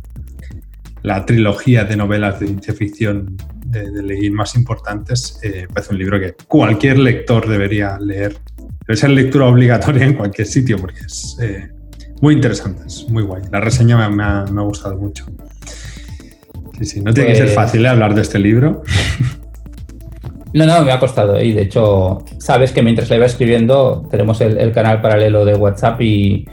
la, 1.02 1.26
trilogía 1.26 1.84
de 1.84 1.98
novelas 1.98 2.40
de 2.40 2.48
ciencia 2.48 2.74
ficción 2.74 3.36
de, 3.66 3.90
de 3.92 4.32
más 4.32 4.56
importantes. 4.56 5.40
Eh, 5.44 5.68
parece 5.74 5.92
un 5.92 6.00
libro 6.00 6.20
que 6.22 6.36
cualquier 6.48 7.00
lector 7.00 7.50
debería 7.50 7.98
leer 8.00 8.38
debe 8.88 8.98
ser 8.98 9.10
lectura 9.12 9.48
obligatoria 9.48 10.06
en 10.06 10.14
cualquier 10.14 10.48
sitio 10.48 10.78
porque 10.78 11.00
es 11.06 11.38
eh, 11.42 11.70
muy 12.22 12.36
interesante, 12.36 12.84
es 12.88 13.08
muy 13.10 13.24
guay. 13.24 13.44
La 13.52 13.60
reseña 13.60 14.10
me, 14.10 14.24
ha, 14.24 14.46
gustado 14.64 14.98
mucho. 14.98 15.26
Sí, 16.78 16.86
sí, 16.86 17.02
no 17.02 17.14
tiene 17.14 17.30
que 17.30 17.36
ser 17.36 17.46
pues- 17.46 17.56
fácil 17.56 17.86
¿eh? 17.86 17.90
hablar 17.90 18.16
de 18.16 18.22
este 18.22 18.40
libro. 18.40 18.84
No, 20.54 20.68
no, 20.68 20.84
me 20.84 20.92
ha 20.92 21.00
costado. 21.00 21.38
¿eh? 21.38 21.48
Y 21.48 21.54
de 21.54 21.64
hecho, 21.64 22.24
sabes 22.38 22.72
que 22.72 22.84
mientras 22.84 23.10
le 23.10 23.16
iba 23.16 23.26
escribiendo, 23.26 24.08
tenemos 24.12 24.40
el, 24.40 24.72
canal 24.72 25.02
paralelo 25.02 25.46
de 25.46 25.56
WhatsApp 25.56 26.00
y 26.02 26.46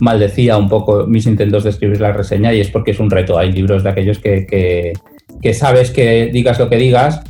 maldecía 0.00 0.58
un 0.58 0.68
poco 0.68 1.06
mis 1.06 1.24
intentos 1.24 1.64
de 1.64 1.70
escribir 1.70 2.02
la 2.02 2.12
reseña 2.12 2.52
y 2.52 2.60
es 2.60 2.70
porque 2.70 2.90
es 2.90 3.00
un 3.00 3.10
reto. 3.10 3.38
Hay 3.38 3.50
libros 3.50 3.82
de 3.82 3.88
aquellos 3.88 4.18
que, 4.18 4.92
que 5.40 5.54
sabes 5.54 5.90
que 5.90 6.30
digas 6.32 6.58
lo 6.58 6.68
que 6.68 6.76
digas, 6.76 7.22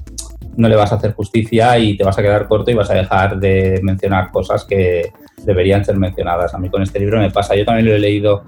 no 0.56 0.68
le 0.68 0.76
vas 0.76 0.92
a 0.92 0.96
hacer 0.96 1.12
justicia 1.12 1.78
y 1.78 1.96
te 1.96 2.04
vas 2.04 2.18
a 2.18 2.22
quedar 2.22 2.46
corto 2.48 2.70
y 2.70 2.74
vas 2.74 2.90
a 2.90 2.94
dejar 2.94 3.38
de 3.38 3.80
mencionar 3.82 4.30
cosas 4.30 4.64
que 4.64 5.12
deberían 5.44 5.84
ser 5.84 5.96
mencionadas. 5.96 6.54
A 6.54 6.58
mí 6.58 6.70
con 6.70 6.82
este 6.82 6.98
libro 6.98 7.18
me 7.18 7.30
pasa, 7.30 7.54
yo 7.54 7.64
también 7.64 7.86
lo 7.86 7.94
he 7.94 7.98
leído, 7.98 8.44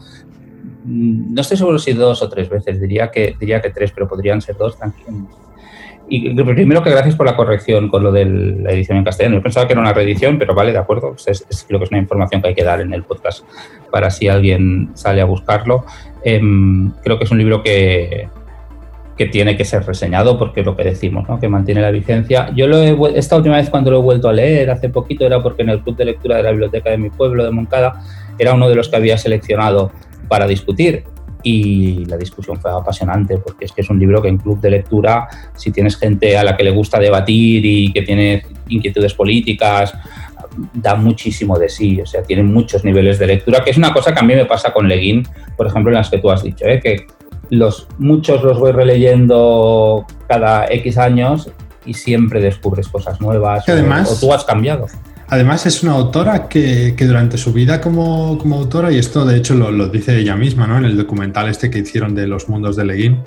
mm, 0.85 1.35
no 1.35 1.41
estoy 1.41 1.57
seguro 1.57 1.79
si 1.79 1.93
dos 1.93 2.23
o 2.23 2.29
tres 2.29 2.49
veces, 2.49 2.81
diría 2.81 3.11
que, 3.11 3.35
diría 3.39 3.61
que 3.61 3.71
tres, 3.71 3.93
pero 3.93 4.09
podrían 4.09 4.41
ser 4.41 4.57
dos 4.57 4.77
tranquilos. 4.77 5.25
Y 6.09 6.35
primero 6.35 6.85
que 6.85 6.91
gracias 6.91 7.17
por 7.17 7.27
la 7.27 7.35
corrección 7.35 7.89
con 7.89 8.05
lo 8.05 8.13
de 8.13 8.25
la 8.25 8.71
edición 8.71 8.99
en 8.99 9.05
castellano. 9.05 9.37
Yo 9.37 9.43
pensaba 9.43 9.67
que 9.67 9.73
era 9.73 9.83
una 9.83 9.93
reedición, 9.93 10.39
pero 10.39 10.55
vale, 10.55 10.71
de 10.71 10.79
acuerdo. 10.79 11.17
Es, 11.27 11.45
creo 11.67 11.81
que 11.81 11.85
es 11.85 11.91
una 11.91 11.99
información 11.99 12.41
que 12.41 12.49
hay 12.49 12.55
que 12.55 12.63
dar 12.63 12.81
en 12.81 12.93
el 12.93 13.03
podcast 13.03 13.45
para 13.91 14.11
si 14.11 14.29
alguien 14.29 14.91
sale 14.95 15.21
a 15.21 15.25
buscarlo. 15.25 15.85
Em, 16.23 16.93
creo 17.03 17.19
que 17.19 17.25
es 17.25 17.31
un 17.33 17.39
libro 17.39 17.61
que, 17.61 18.29
que 19.17 19.27
tiene 19.27 19.57
que 19.57 19.65
ser 19.65 19.85
reseñado 19.85 20.39
porque 20.39 20.61
es 20.61 20.67
lo 20.67 20.77
que 20.77 20.85
decimos, 20.85 21.27
¿no? 21.29 21.41
que 21.41 21.49
mantiene 21.49 21.81
la 21.81 21.91
vigencia. 21.91 22.51
Yo 22.55 22.67
lo 22.67 22.83
he, 22.83 23.19
esta 23.19 23.37
última 23.37 23.57
vez 23.57 23.71
cuando 23.71 23.91
lo 23.91 23.99
he 24.01 24.03
vuelto 24.03 24.29
a 24.29 24.33
leer, 24.33 24.71
hace 24.71 24.91
poquito, 24.91 25.25
era 25.25 25.43
porque 25.43 25.63
en 25.63 25.71
el 25.71 25.81
club 25.81 25.97
de 25.97 26.05
lectura 26.05 26.37
de 26.37 26.43
la 26.43 26.51
biblioteca 26.51 26.91
de 26.91 26.99
mi 26.99 27.11
pueblo, 27.11 27.45
de 27.45 27.51
Moncada, 27.51 28.03
era 28.39 28.53
uno 28.53 28.69
de 28.69 28.75
los 28.75 28.89
que 28.89 28.97
había 28.97 29.17
seleccionado 29.17 29.91
para 30.29 30.47
discutir 30.47 31.05
y 31.43 32.05
la 32.07 32.17
discusión 32.17 32.61
fue 32.61 32.71
apasionante 32.73 33.39
porque 33.39 33.67
es 33.67 33.73
que 33.73 33.81
es 33.81 33.89
un 33.89 33.99
libro 33.99 34.21
que 34.21 34.29
en 34.29 34.37
club 34.37 34.61
de 34.61 34.71
lectura, 34.71 35.29
si 35.55 35.71
tienes 35.71 35.97
gente 35.97 36.37
a 36.37 36.45
la 36.45 36.57
que 36.57 36.65
le 36.65 36.73
gusta 36.73 36.99
debatir 36.99 37.65
y 37.65 37.93
que 37.93 38.03
tiene 38.03 38.43
inquietudes 38.69 39.15
políticas, 39.15 39.95
da 40.75 40.95
muchísimo 40.95 41.59
de 41.59 41.69
sí, 41.69 42.01
o 42.01 42.07
sea, 42.07 42.23
tiene 42.23 42.43
muchos 42.43 42.85
niveles 42.85 43.19
de 43.19 43.29
lectura, 43.29 43.63
que 43.63 43.71
es 43.71 43.77
una 43.77 43.93
cosa 43.93 44.13
que 44.13 44.21
a 44.21 44.23
mí 44.23 44.35
me 44.35 44.47
pasa 44.47 44.73
con 44.73 44.89
Leguín, 44.89 45.23
por 45.57 45.67
ejemplo, 45.67 45.91
en 45.91 45.97
las 45.97 46.11
que 46.11 46.19
tú 46.19 46.31
has 46.31 46.43
dicho, 46.43 46.67
¿eh? 46.67 46.81
que 46.81 47.07
los, 47.51 47.87
muchos 47.99 48.43
los 48.43 48.59
voy 48.59 48.73
releyendo 48.73 50.07
cada 50.29 50.67
X 50.67 50.99
años 50.99 51.51
y 51.85 51.95
siempre 51.95 52.41
descubres 52.41 52.89
cosas 52.89 53.21
nuevas 53.21 53.69
además, 53.69 54.11
o, 54.11 54.27
tú 54.27 54.33
has 54.33 54.45
cambiado. 54.45 54.87
Además 55.29 55.67
es 55.67 55.83
una 55.83 55.93
autora 55.93 56.49
que, 56.49 56.95
durante 56.99 57.39
su 57.39 57.53
vida 57.53 57.81
como, 57.81 58.39
autora, 58.53 58.93
y 58.93 58.99
esto 58.99 59.25
de 59.25 59.37
hecho 59.37 59.55
lo, 59.55 59.89
dice 59.89 60.19
ella 60.19 60.37
misma 60.37 60.67
¿no? 60.67 60.79
en 60.79 60.85
el 60.85 60.97
documental 60.97 61.49
este 61.49 61.71
que 61.71 61.79
hicieron 61.79 62.15
de 62.15 62.27
los 62.27 62.49
mundos 62.49 62.77
de 62.77 62.85
Leguín, 62.85 63.23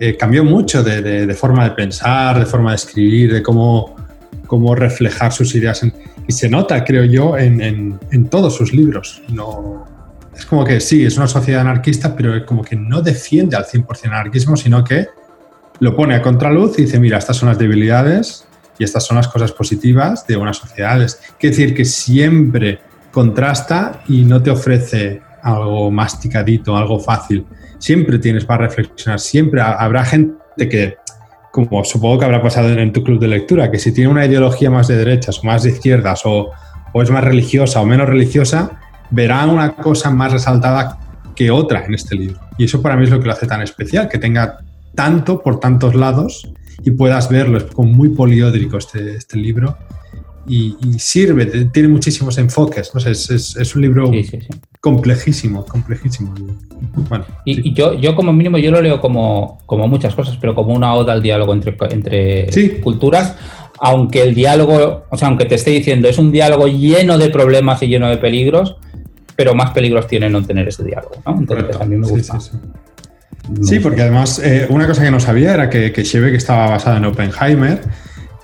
eh, 0.00 0.16
cambió 0.16 0.44
mucho 0.44 0.82
de, 0.82 1.34
forma 1.34 1.64
de 1.64 1.70
pensar, 1.72 2.38
de 2.38 2.46
forma 2.46 2.70
de 2.70 2.76
escribir, 2.76 3.32
de 3.32 3.42
cómo, 3.42 3.96
cómo 4.46 4.74
reflejar 4.74 5.32
sus 5.32 5.54
ideas. 5.54 5.82
y 6.26 6.32
se 6.32 6.48
nota, 6.48 6.84
creo 6.84 7.04
yo, 7.04 7.36
en, 7.36 7.60
en, 7.60 8.00
en 8.10 8.28
todos 8.28 8.54
sus 8.54 8.72
libros. 8.72 9.22
No, 9.28 9.86
es 10.38 10.46
como 10.46 10.64
que 10.64 10.80
sí, 10.80 11.04
es 11.04 11.16
una 11.16 11.26
sociedad 11.26 11.62
anarquista, 11.62 12.14
pero 12.14 12.34
es 12.36 12.44
como 12.44 12.62
que 12.62 12.76
no 12.76 13.02
defiende 13.02 13.56
al 13.56 13.64
100% 13.64 14.04
el 14.04 14.12
anarquismo, 14.12 14.56
sino 14.56 14.84
que 14.84 15.08
lo 15.80 15.96
pone 15.96 16.14
a 16.14 16.22
contraluz 16.22 16.78
y 16.78 16.82
dice, 16.82 17.00
mira, 17.00 17.18
estas 17.18 17.36
son 17.36 17.48
las 17.48 17.58
debilidades 17.58 18.46
y 18.78 18.84
estas 18.84 19.04
son 19.04 19.16
las 19.16 19.26
cosas 19.26 19.50
positivas 19.50 20.26
de 20.28 20.36
una 20.36 20.54
sociedad. 20.54 21.02
Es 21.02 21.20
decir, 21.40 21.74
que 21.74 21.84
siempre 21.84 22.78
contrasta 23.10 24.02
y 24.06 24.22
no 24.22 24.40
te 24.40 24.50
ofrece 24.50 25.20
algo 25.42 25.90
masticadito, 25.90 26.76
algo 26.76 27.00
fácil. 27.00 27.44
Siempre 27.78 28.20
tienes 28.20 28.44
para 28.44 28.68
reflexionar, 28.68 29.18
siempre 29.18 29.60
habrá 29.60 30.04
gente 30.04 30.68
que, 30.68 30.98
como 31.50 31.84
supongo 31.84 32.20
que 32.20 32.26
habrá 32.26 32.40
pasado 32.40 32.68
en 32.68 32.92
tu 32.92 33.02
club 33.02 33.18
de 33.18 33.26
lectura, 33.26 33.72
que 33.72 33.80
si 33.80 33.90
tiene 33.90 34.10
una 34.10 34.24
ideología 34.24 34.70
más 34.70 34.86
de 34.86 34.96
derechas 34.96 35.40
o 35.40 35.46
más 35.46 35.64
de 35.64 35.70
izquierdas 35.70 36.22
o, 36.24 36.52
o 36.92 37.02
es 37.02 37.10
más 37.10 37.24
religiosa 37.24 37.80
o 37.80 37.86
menos 37.86 38.08
religiosa, 38.08 38.77
verá 39.10 39.46
una 39.46 39.74
cosa 39.74 40.10
más 40.10 40.32
resaltada 40.32 40.98
que 41.34 41.50
otra 41.50 41.84
en 41.84 41.94
este 41.94 42.16
libro. 42.16 42.38
Y 42.56 42.64
eso 42.64 42.82
para 42.82 42.96
mí 42.96 43.04
es 43.04 43.10
lo 43.10 43.20
que 43.20 43.26
lo 43.26 43.32
hace 43.32 43.46
tan 43.46 43.62
especial, 43.62 44.08
que 44.08 44.18
tenga 44.18 44.58
tanto 44.94 45.40
por 45.42 45.60
tantos 45.60 45.94
lados 45.94 46.52
y 46.82 46.90
puedas 46.90 47.28
verlo. 47.28 47.58
Es 47.58 47.64
como 47.64 47.92
muy 47.92 48.10
poliódrico 48.10 48.78
este, 48.78 49.14
este 49.14 49.36
libro 49.38 49.76
y, 50.48 50.74
sirve, 50.98 51.46
tiene 51.46 51.88
muchísimos 51.88 52.38
enfoques. 52.38 52.92
No 52.94 53.00
es, 53.00 53.30
es, 53.30 53.76
un 53.76 53.82
libro 53.82 54.10
complejísimo, 54.80 55.64
complejísimo. 55.64 56.34
Bueno, 57.08 57.24
y, 57.44 57.72
yo, 57.74 57.94
yo 57.94 58.14
como 58.16 58.32
mínimo 58.32 58.58
yo 58.58 58.70
lo 58.70 58.80
leo 58.80 59.00
como, 59.00 59.58
como 59.66 59.86
muchas 59.86 60.14
cosas, 60.14 60.38
pero 60.40 60.54
como 60.54 60.74
una 60.74 60.94
oda 60.94 61.12
al 61.12 61.22
diálogo 61.22 61.52
entre, 61.52 61.76
entre 61.90 62.80
culturas, 62.80 63.36
aunque 63.78 64.22
el 64.22 64.34
diálogo, 64.34 65.04
o 65.10 65.16
sea, 65.16 65.28
aunque 65.28 65.44
te 65.44 65.56
esté 65.56 65.70
diciendo, 65.70 66.08
es 66.08 66.18
un 66.18 66.32
diálogo 66.32 66.66
lleno 66.66 67.18
de 67.18 67.28
problemas 67.28 67.82
y 67.82 67.88
lleno 67.88 68.08
de 68.08 68.16
peligros, 68.16 68.76
pero 69.38 69.54
más 69.54 69.70
peligros 69.70 70.08
tiene 70.08 70.28
no 70.28 70.44
tener 70.44 70.66
ese 70.66 70.82
diálogo, 70.82 71.22
¿no? 71.24 71.38
Entonces 71.38 71.80
a 71.80 71.84
mí 71.84 71.96
me 71.96 72.08
gusta. 72.08 72.40
Sí, 73.62 73.78
porque 73.78 74.02
además 74.02 74.40
eh, 74.40 74.66
una 74.68 74.84
cosa 74.84 75.04
que 75.04 75.12
no 75.12 75.20
sabía 75.20 75.54
era 75.54 75.70
que, 75.70 75.92
que 75.92 76.02
que 76.02 76.34
estaba 76.34 76.70
basada 76.70 76.96
en 76.96 77.04
Oppenheimer, 77.04 77.80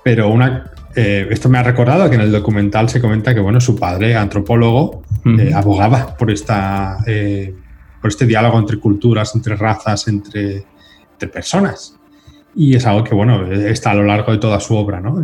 pero 0.04 0.30
una, 0.30 0.70
eh, 0.94 1.26
esto 1.32 1.48
me 1.48 1.58
ha 1.58 1.64
recordado 1.64 2.08
que 2.08 2.14
en 2.14 2.20
el 2.20 2.30
documental 2.30 2.88
se 2.88 3.00
comenta 3.00 3.34
que 3.34 3.40
bueno, 3.40 3.60
su 3.60 3.74
padre, 3.74 4.14
antropólogo, 4.14 5.02
eh, 5.36 5.50
abogaba 5.52 6.16
por, 6.16 6.30
esta, 6.30 6.98
por 8.00 8.10
este 8.10 8.24
diálogo 8.24 8.56
entre 8.60 8.78
culturas, 8.78 9.34
entre 9.34 9.56
razas, 9.56 10.06
entre, 10.06 10.64
entre, 11.14 11.28
personas. 11.28 11.98
Y 12.54 12.76
es 12.76 12.86
algo 12.86 13.02
que 13.02 13.16
bueno, 13.16 13.50
está 13.50 13.90
a 13.90 13.94
lo 13.94 14.04
largo 14.04 14.30
de 14.30 14.38
toda 14.38 14.60
su 14.60 14.76
obra. 14.76 15.00
¿no? 15.00 15.20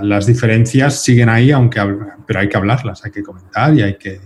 las 0.00 0.24
diferencias 0.24 1.02
siguen 1.02 1.28
ahí, 1.28 1.50
aunque, 1.50 1.78
pero 2.26 2.40
hay 2.40 2.48
que 2.48 2.56
hablarlas, 2.56 3.04
hay 3.04 3.10
que 3.10 3.22
comentar 3.22 3.74
y 3.74 3.82
hay 3.82 3.98
que, 3.98 4.18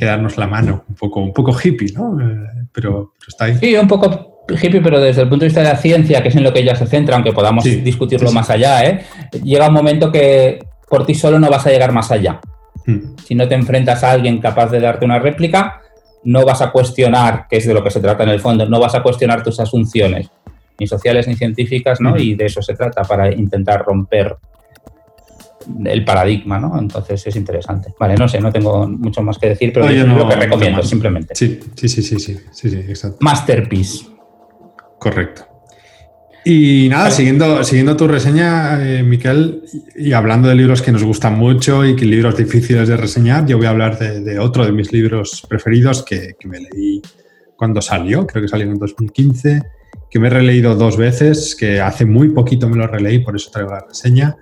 que 0.00 0.06
darnos 0.06 0.38
la 0.38 0.46
mano, 0.46 0.84
un 0.88 0.94
poco, 0.94 1.20
un 1.20 1.32
poco 1.34 1.54
hippie, 1.62 1.92
¿no? 1.92 2.18
Eh, 2.18 2.66
pero, 2.72 3.12
está 3.28 3.44
ahí. 3.44 3.58
Sí, 3.58 3.76
un 3.76 3.86
poco 3.86 4.46
hippie, 4.48 4.80
pero 4.80 4.98
desde 4.98 5.22
el 5.22 5.28
punto 5.28 5.44
de 5.44 5.48
vista 5.48 5.60
de 5.60 5.68
la 5.68 5.76
ciencia, 5.76 6.22
que 6.22 6.30
es 6.30 6.36
en 6.36 6.42
lo 6.42 6.54
que 6.54 6.60
ella 6.60 6.74
se 6.74 6.86
centra, 6.86 7.16
aunque 7.16 7.32
podamos 7.32 7.64
discutirlo 7.64 8.32
más 8.32 8.48
allá, 8.48 8.82
¿eh? 8.86 9.04
llega 9.44 9.68
un 9.68 9.74
momento 9.74 10.10
que 10.10 10.58
por 10.88 11.04
ti 11.04 11.14
solo 11.14 11.38
no 11.38 11.50
vas 11.50 11.66
a 11.66 11.70
llegar 11.70 11.92
más 11.92 12.10
allá. 12.10 12.40
Hmm. 12.86 13.14
Si 13.22 13.34
no 13.34 13.46
te 13.46 13.54
enfrentas 13.54 14.02
a 14.02 14.12
alguien 14.12 14.40
capaz 14.40 14.70
de 14.70 14.80
darte 14.80 15.04
una 15.04 15.18
réplica, 15.18 15.82
no 16.24 16.46
vas 16.46 16.62
a 16.62 16.72
cuestionar, 16.72 17.46
que 17.48 17.58
es 17.58 17.66
de 17.66 17.74
lo 17.74 17.84
que 17.84 17.90
se 17.90 18.00
trata 18.00 18.22
en 18.22 18.30
el 18.30 18.40
fondo, 18.40 18.66
no 18.66 18.80
vas 18.80 18.94
a 18.94 19.02
cuestionar 19.02 19.42
tus 19.42 19.60
asunciones, 19.60 20.30
ni 20.78 20.86
sociales 20.86 21.28
ni 21.28 21.36
científicas, 21.36 22.00
¿no? 22.00 22.14
Hmm. 22.14 22.20
Y 22.20 22.34
de 22.36 22.46
eso 22.46 22.62
se 22.62 22.72
trata, 22.72 23.02
para 23.02 23.30
intentar 23.30 23.84
romper 23.84 24.34
el 25.84 26.04
paradigma, 26.04 26.58
¿no? 26.58 26.78
Entonces 26.78 27.26
es 27.26 27.36
interesante. 27.36 27.94
Vale, 27.98 28.14
no 28.16 28.28
sé, 28.28 28.40
no 28.40 28.52
tengo 28.52 28.88
mucho 28.88 29.22
más 29.22 29.38
que 29.38 29.50
decir, 29.50 29.72
pero 29.72 29.88
es 29.88 30.06
lo 30.06 30.28
que 30.28 30.36
recomiendo, 30.36 30.82
simplemente. 30.82 31.34
Sí, 31.34 31.60
sí, 31.76 31.88
sí, 31.88 32.02
sí, 32.02 32.18
sí, 32.18 32.38
sí, 32.52 32.76
exacto. 32.76 33.18
Masterpiece. 33.20 34.06
Correcto. 34.98 35.46
Y 36.44 36.88
nada, 36.88 37.10
siguiendo, 37.10 37.62
siguiendo 37.64 37.96
tu 37.96 38.08
reseña, 38.08 38.82
eh, 38.82 39.02
Miquel, 39.02 39.62
y 39.94 40.12
hablando 40.12 40.48
de 40.48 40.54
libros 40.54 40.80
que 40.80 40.90
nos 40.90 41.04
gustan 41.04 41.38
mucho 41.38 41.84
y 41.84 41.94
que 41.94 42.06
libros 42.06 42.36
difíciles 42.36 42.88
de 42.88 42.96
reseñar, 42.96 43.46
yo 43.46 43.58
voy 43.58 43.66
a 43.66 43.70
hablar 43.70 43.98
de, 43.98 44.38
otro 44.38 44.64
de 44.64 44.72
mis 44.72 44.90
libros 44.90 45.44
preferidos 45.46 46.02
que, 46.02 46.36
que, 46.40 46.48
me 46.48 46.60
leí 46.60 47.02
cuando 47.56 47.82
salió, 47.82 48.26
creo 48.26 48.42
que 48.42 48.48
salió 48.48 48.66
en 48.66 48.78
2015, 48.78 49.62
que 50.10 50.18
me 50.18 50.28
he 50.28 50.30
releído 50.30 50.74
dos 50.76 50.96
veces, 50.96 51.54
que 51.54 51.78
hace 51.78 52.06
muy 52.06 52.30
poquito 52.30 52.70
me 52.70 52.76
lo 52.78 52.86
releí, 52.86 53.18
por 53.18 53.36
eso 53.36 53.50
traigo 53.50 53.72
la 53.72 53.84
reseña, 53.86 54.34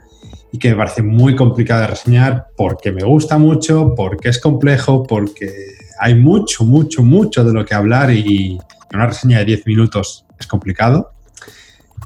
y 0.53 0.59
que 0.59 0.71
me 0.71 0.77
parece 0.77 1.03
muy 1.03 1.37
complicado 1.37 1.83
de 1.83 1.89
reseñar 1.89 2.49
porque 2.57 2.93
me 2.93 3.05
gusta 3.05 3.39
mucho, 3.39 3.95
porque 3.95 4.31
es 4.31 4.41
complejo, 4.41 5.03
porque 5.03 5.53
hay 5.99 6.15
mucho, 6.15 6.65
mucho, 6.65 7.03
mucho 7.03 7.45
de 7.45 7.53
lo 7.53 7.65
que 7.65 7.75
hablar 7.75 8.11
y 8.11 8.59
una 8.93 9.07
reseña 9.07 9.39
de 9.39 9.45
10 9.45 9.67
minutos 9.67 10.25
es 10.39 10.47
complicado. 10.47 11.13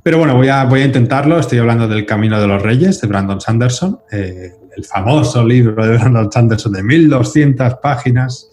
Pero 0.02 0.18
bueno, 0.18 0.34
voy 0.34 0.48
a, 0.48 0.64
voy 0.64 0.80
a 0.80 0.86
intentarlo. 0.86 1.38
Estoy 1.38 1.58
hablando 1.58 1.86
del 1.86 2.04
Camino 2.04 2.40
de 2.40 2.48
los 2.48 2.60
Reyes 2.60 3.00
de 3.00 3.06
Brandon 3.06 3.40
Sanderson, 3.40 4.00
eh, 4.10 4.52
el 4.76 4.84
famoso 4.84 5.44
libro 5.44 5.86
de 5.86 5.96
Brandon 5.98 6.30
Sanderson 6.30 6.72
de 6.72 6.82
1200 6.82 7.74
páginas. 7.74 8.48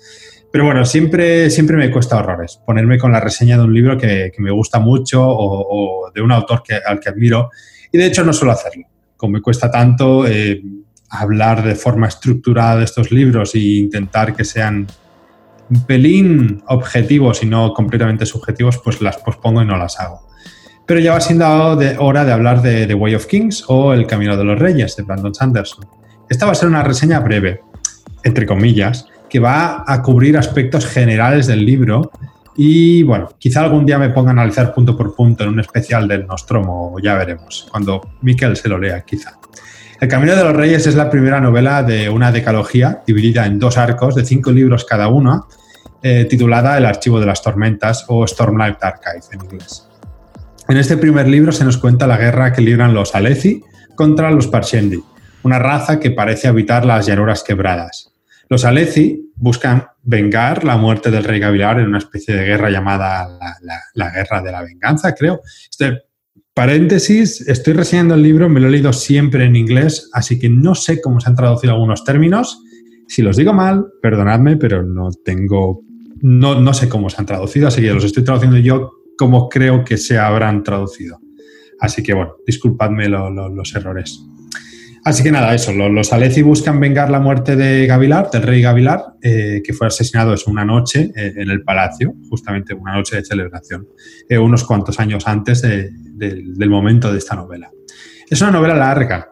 Pero 0.51 0.65
bueno, 0.65 0.85
siempre, 0.85 1.49
siempre 1.49 1.77
me 1.77 1.91
cuesta 1.91 2.17
horrores 2.17 2.59
ponerme 2.65 2.97
con 2.97 3.11
la 3.11 3.19
reseña 3.19 3.57
de 3.57 3.63
un 3.63 3.73
libro 3.73 3.97
que, 3.97 4.31
me 4.39 4.51
gusta 4.51 4.79
mucho 4.79 5.23
o, 5.23 6.11
de 6.13 6.21
un 6.21 6.31
autor 6.31 6.63
que, 6.63 6.75
al 6.75 6.99
que 6.99 7.09
admiro. 7.09 7.49
Y 7.91 7.97
de 7.97 8.05
hecho 8.05 8.23
no 8.23 8.33
suelo 8.33 8.51
hacerlo. 8.51 8.85
Como 9.19 9.33
me 9.33 9.41
cuesta 9.41 9.69
tanto 9.69 10.25
eh, 10.25 10.63
hablar 11.09 11.61
de 11.61 11.75
forma 11.75 12.07
estructurada 12.07 12.77
de 12.77 12.85
estos 12.85 13.11
libros 13.11 13.53
e 13.53 13.59
intentar 13.59 14.33
que 14.33 14.45
sean 14.45 14.87
un 15.69 15.85
pelín 15.85 16.63
objetivos 16.67 17.43
y 17.43 17.45
no 17.45 17.73
completamente 17.73 18.25
subjetivos, 18.25 18.77
pues 18.77 19.01
las 19.01 19.17
pospongo 19.17 19.61
y 19.61 19.65
no 19.65 19.75
las 19.75 19.99
hago. 19.99 20.25
Pero 20.85 21.01
ya 21.01 21.11
va 21.11 21.19
siendo 21.19 21.45
hora 21.99 22.23
de 22.23 22.31
hablar 22.31 22.61
de 22.61 22.87
The 22.87 22.93
Way 22.93 23.15
of 23.15 23.25
Kings 23.25 23.65
o 23.67 23.93
El 23.93 24.07
Camino 24.07 24.37
de 24.37 24.45
los 24.45 24.57
Reyes 24.57 24.95
de 24.95 25.03
Brandon 25.03 25.35
Sanderson. 25.35 25.85
Esta 26.29 26.45
va 26.45 26.53
a 26.53 26.55
ser 26.55 26.69
una 26.69 26.81
reseña 26.81 27.19
breve, 27.19 27.59
entre 28.23 28.45
comillas, 28.45 29.05
que 29.29 29.39
va 29.39 29.83
a 29.85 30.01
cubrir 30.01 30.37
aspectos 30.37 30.85
generales 30.87 31.45
del 31.45 31.65
libro 31.65 32.09
y 32.61 33.03
bueno, 33.03 33.29
quizá 33.39 33.61
algún 33.61 33.85
día 33.85 33.97
me 33.97 34.09
ponga 34.09 34.31
a 34.31 34.33
analizar 34.33 34.73
punto 34.73 34.97
por 34.97 35.15
punto 35.15 35.45
en 35.45 35.49
un 35.51 35.61
especial 35.61 36.09
del 36.09 36.27
Nostromo, 36.27 36.97
ya 37.01 37.15
veremos, 37.15 37.65
cuando 37.71 38.15
Miquel 38.21 38.57
se 38.57 38.67
lo 38.67 38.77
lea 38.77 38.99
quizá. 39.05 39.39
El 40.01 40.09
Camino 40.09 40.35
de 40.35 40.43
los 40.43 40.53
Reyes 40.53 40.85
es 40.85 40.95
la 40.95 41.09
primera 41.09 41.39
novela 41.39 41.83
de 41.83 42.09
una 42.09 42.33
decalogía 42.33 43.01
dividida 43.07 43.45
en 43.45 43.59
dos 43.59 43.77
arcos 43.77 44.13
de 44.13 44.25
cinco 44.25 44.51
libros 44.51 44.83
cada 44.83 45.07
uno, 45.07 45.47
eh, 46.03 46.25
titulada 46.29 46.77
El 46.77 46.85
Archivo 46.85 47.21
de 47.21 47.27
las 47.27 47.41
Tormentas 47.41 48.03
o 48.09 48.27
Stormlight 48.27 48.83
Archive 48.83 49.23
en 49.31 49.41
inglés. 49.41 49.87
En 50.67 50.75
este 50.75 50.97
primer 50.97 51.29
libro 51.29 51.53
se 51.53 51.63
nos 51.63 51.77
cuenta 51.77 52.07
la 52.07 52.17
guerra 52.17 52.51
que 52.51 52.61
libran 52.61 52.93
los 52.93 53.15
Aleci 53.15 53.63
contra 53.95 54.31
los 54.31 54.47
Parshendi, 54.47 55.01
una 55.43 55.59
raza 55.59 55.97
que 55.97 56.11
parece 56.11 56.49
habitar 56.49 56.85
las 56.85 57.05
llanuras 57.05 57.41
quebradas. 57.41 58.11
Los 58.49 58.65
Aleci 58.65 59.28
buscan 59.39 59.85
vengar 60.03 60.63
la 60.63 60.77
muerte 60.77 61.09
del 61.09 61.23
rey 61.23 61.39
Gavilar 61.39 61.79
en 61.79 61.87
una 61.87 61.97
especie 61.97 62.35
de 62.35 62.45
guerra 62.45 62.69
llamada 62.69 63.27
la, 63.93 64.11
Guerra 64.11 64.41
de 64.41 64.51
la 64.51 64.61
Venganza, 64.61 65.15
creo. 65.15 65.41
Este, 65.69 66.03
paréntesis, 66.53 67.47
estoy 67.47 67.73
reseñando 67.73 68.15
el 68.15 68.23
libro, 68.23 68.49
me 68.49 68.59
lo 68.59 68.67
he 68.67 68.71
leído 68.71 68.91
siempre 68.91 69.45
en 69.45 69.55
inglés, 69.55 70.09
así 70.13 70.37
que 70.37 70.49
no 70.49 70.75
sé 70.75 71.01
cómo 71.01 71.19
se 71.19 71.29
han 71.29 71.35
traducido 71.35 71.73
algunos 71.73 72.03
términos. 72.03 72.61
Si 73.07 73.21
los 73.21 73.37
digo 73.37 73.53
mal, 73.53 73.85
perdonadme, 74.01 74.57
pero 74.57 74.83
no 74.83 75.09
tengo, 75.23 75.81
no, 76.21 76.59
no 76.59 76.73
sé 76.73 76.89
cómo 76.89 77.09
se 77.09 77.17
han 77.19 77.25
traducido, 77.25 77.69
así 77.69 77.81
que 77.81 77.93
los 77.93 78.03
estoy 78.03 78.23
traduciendo 78.23 78.57
yo 78.57 78.91
como 79.17 79.49
creo 79.49 79.83
que 79.83 79.97
se 79.97 80.17
habrán 80.17 80.63
traducido. 80.63 81.19
Así 81.79 82.03
que 82.03 82.13
bueno, 82.13 82.35
disculpadme 82.45 83.07
los 83.07 83.75
errores. 83.75 84.21
Así 85.09 85.23
que 85.23 85.31
nada, 85.31 85.55
eso, 85.55 85.73
los, 85.73 86.13
Aleci 86.13 86.43
buscan 86.43 86.79
vengar 86.79 87.09
la 87.09 87.19
muerte 87.19 87.55
de 87.55 87.87
Gavilar, 87.87 88.29
del 88.29 88.43
rey 88.43 88.61
Gavilar, 88.61 89.15
eh, 89.23 89.59
que 89.65 89.73
fue 89.73 89.87
asesinado 89.87 90.35
eso, 90.35 90.51
una 90.51 90.63
noche 90.63 91.11
eh, 91.15 91.33
en 91.35 91.49
el 91.49 91.63
palacio, 91.63 92.13
justamente 92.29 92.75
una 92.75 92.93
noche 92.93 93.15
de 93.15 93.25
celebración, 93.25 93.87
eh, 94.29 94.37
unos 94.37 94.63
cuantos 94.65 94.99
años 94.99 95.25
antes 95.25 95.63
del 95.63 96.69
momento 96.69 97.11
de 97.11 97.17
esta 97.17 97.35
novela. 97.35 97.71
Es 98.29 98.39
una 98.39 98.51
novela 98.51 98.75
larga, 98.75 99.29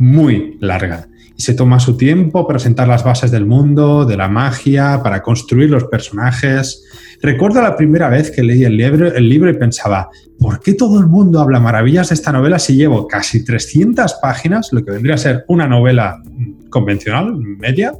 muy 0.00 0.58
larga, 0.58 1.06
se 1.40 1.54
toma 1.54 1.80
su 1.80 1.96
tiempo 1.96 2.46
para 2.46 2.58
sentar 2.58 2.88
las 2.88 3.04
bases 3.04 3.30
del 3.30 3.46
mundo, 3.46 4.04
de 4.04 4.16
la 4.16 4.28
magia, 4.28 5.00
para 5.02 5.22
construir 5.22 5.70
los 5.70 5.84
personajes, 5.84 6.84
Recuerdo 7.22 7.60
la 7.60 7.76
primera 7.76 8.08
vez 8.08 8.30
que 8.30 8.42
leí 8.42 8.64
el 8.64 8.78
libro, 8.78 9.12
el 9.12 9.28
libro 9.28 9.50
y 9.50 9.54
pensaba, 9.54 10.08
¿por 10.38 10.60
qué 10.60 10.72
todo 10.72 10.98
el 10.98 11.06
mundo 11.06 11.40
habla 11.40 11.60
maravillas 11.60 12.08
de 12.08 12.14
esta 12.14 12.32
novela 12.32 12.58
si 12.58 12.76
llevo 12.76 13.06
casi 13.06 13.44
300 13.44 14.14
páginas, 14.22 14.70
lo 14.72 14.82
que 14.82 14.92
vendría 14.92 15.16
a 15.16 15.18
ser 15.18 15.44
una 15.48 15.66
novela 15.66 16.22
convencional, 16.70 17.36
media, 17.36 17.92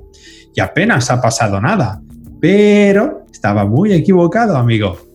y 0.55 0.61
apenas 0.61 1.11
ha 1.11 1.20
pasado 1.20 1.61
nada? 1.61 2.00
Pero 2.40 3.26
estaba 3.31 3.66
muy 3.66 3.92
equivocado, 3.92 4.57
amigo. 4.57 5.10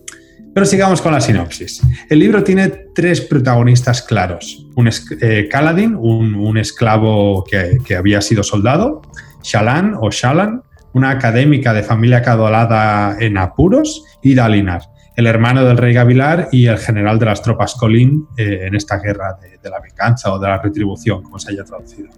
Pero 0.56 0.64
sigamos 0.64 1.02
con 1.02 1.12
la 1.12 1.20
sinopsis. 1.20 1.82
El 2.08 2.18
libro 2.18 2.42
tiene 2.42 2.70
tres 2.94 3.20
protagonistas 3.20 4.00
claros. 4.00 4.66
Un 4.74 4.88
eh, 5.20 5.50
un, 5.98 6.56
esclavo 6.56 7.44
que, 7.44 7.94
había 7.94 8.22
sido 8.22 8.42
soldado, 8.42 9.02
Shalan 9.42 9.96
o 10.00 10.10
Shalan, 10.10 10.62
una 10.94 11.10
académica 11.10 11.74
de 11.74 11.82
familia 11.82 12.22
cadolada 12.22 13.18
en 13.20 13.36
apuros, 13.36 14.02
y 14.22 14.34
Dalinar, 14.34 14.80
el 15.14 15.26
hermano 15.26 15.62
del 15.62 15.76
rey 15.76 15.92
Gavilar 15.92 16.48
y 16.50 16.68
el 16.68 16.78
general 16.78 17.18
de 17.18 17.26
las 17.26 17.42
tropas 17.42 17.74
Colín 17.74 18.26
eh, 18.38 18.60
en 18.62 18.74
esta 18.74 18.96
guerra 18.96 19.36
de, 19.38 19.68
la 19.68 19.78
venganza 19.78 20.32
o 20.32 20.38
de 20.38 20.48
la 20.48 20.56
retribución, 20.56 21.22
como 21.22 21.38
se 21.38 21.52
haya 21.52 21.64
traducido, 21.64 22.08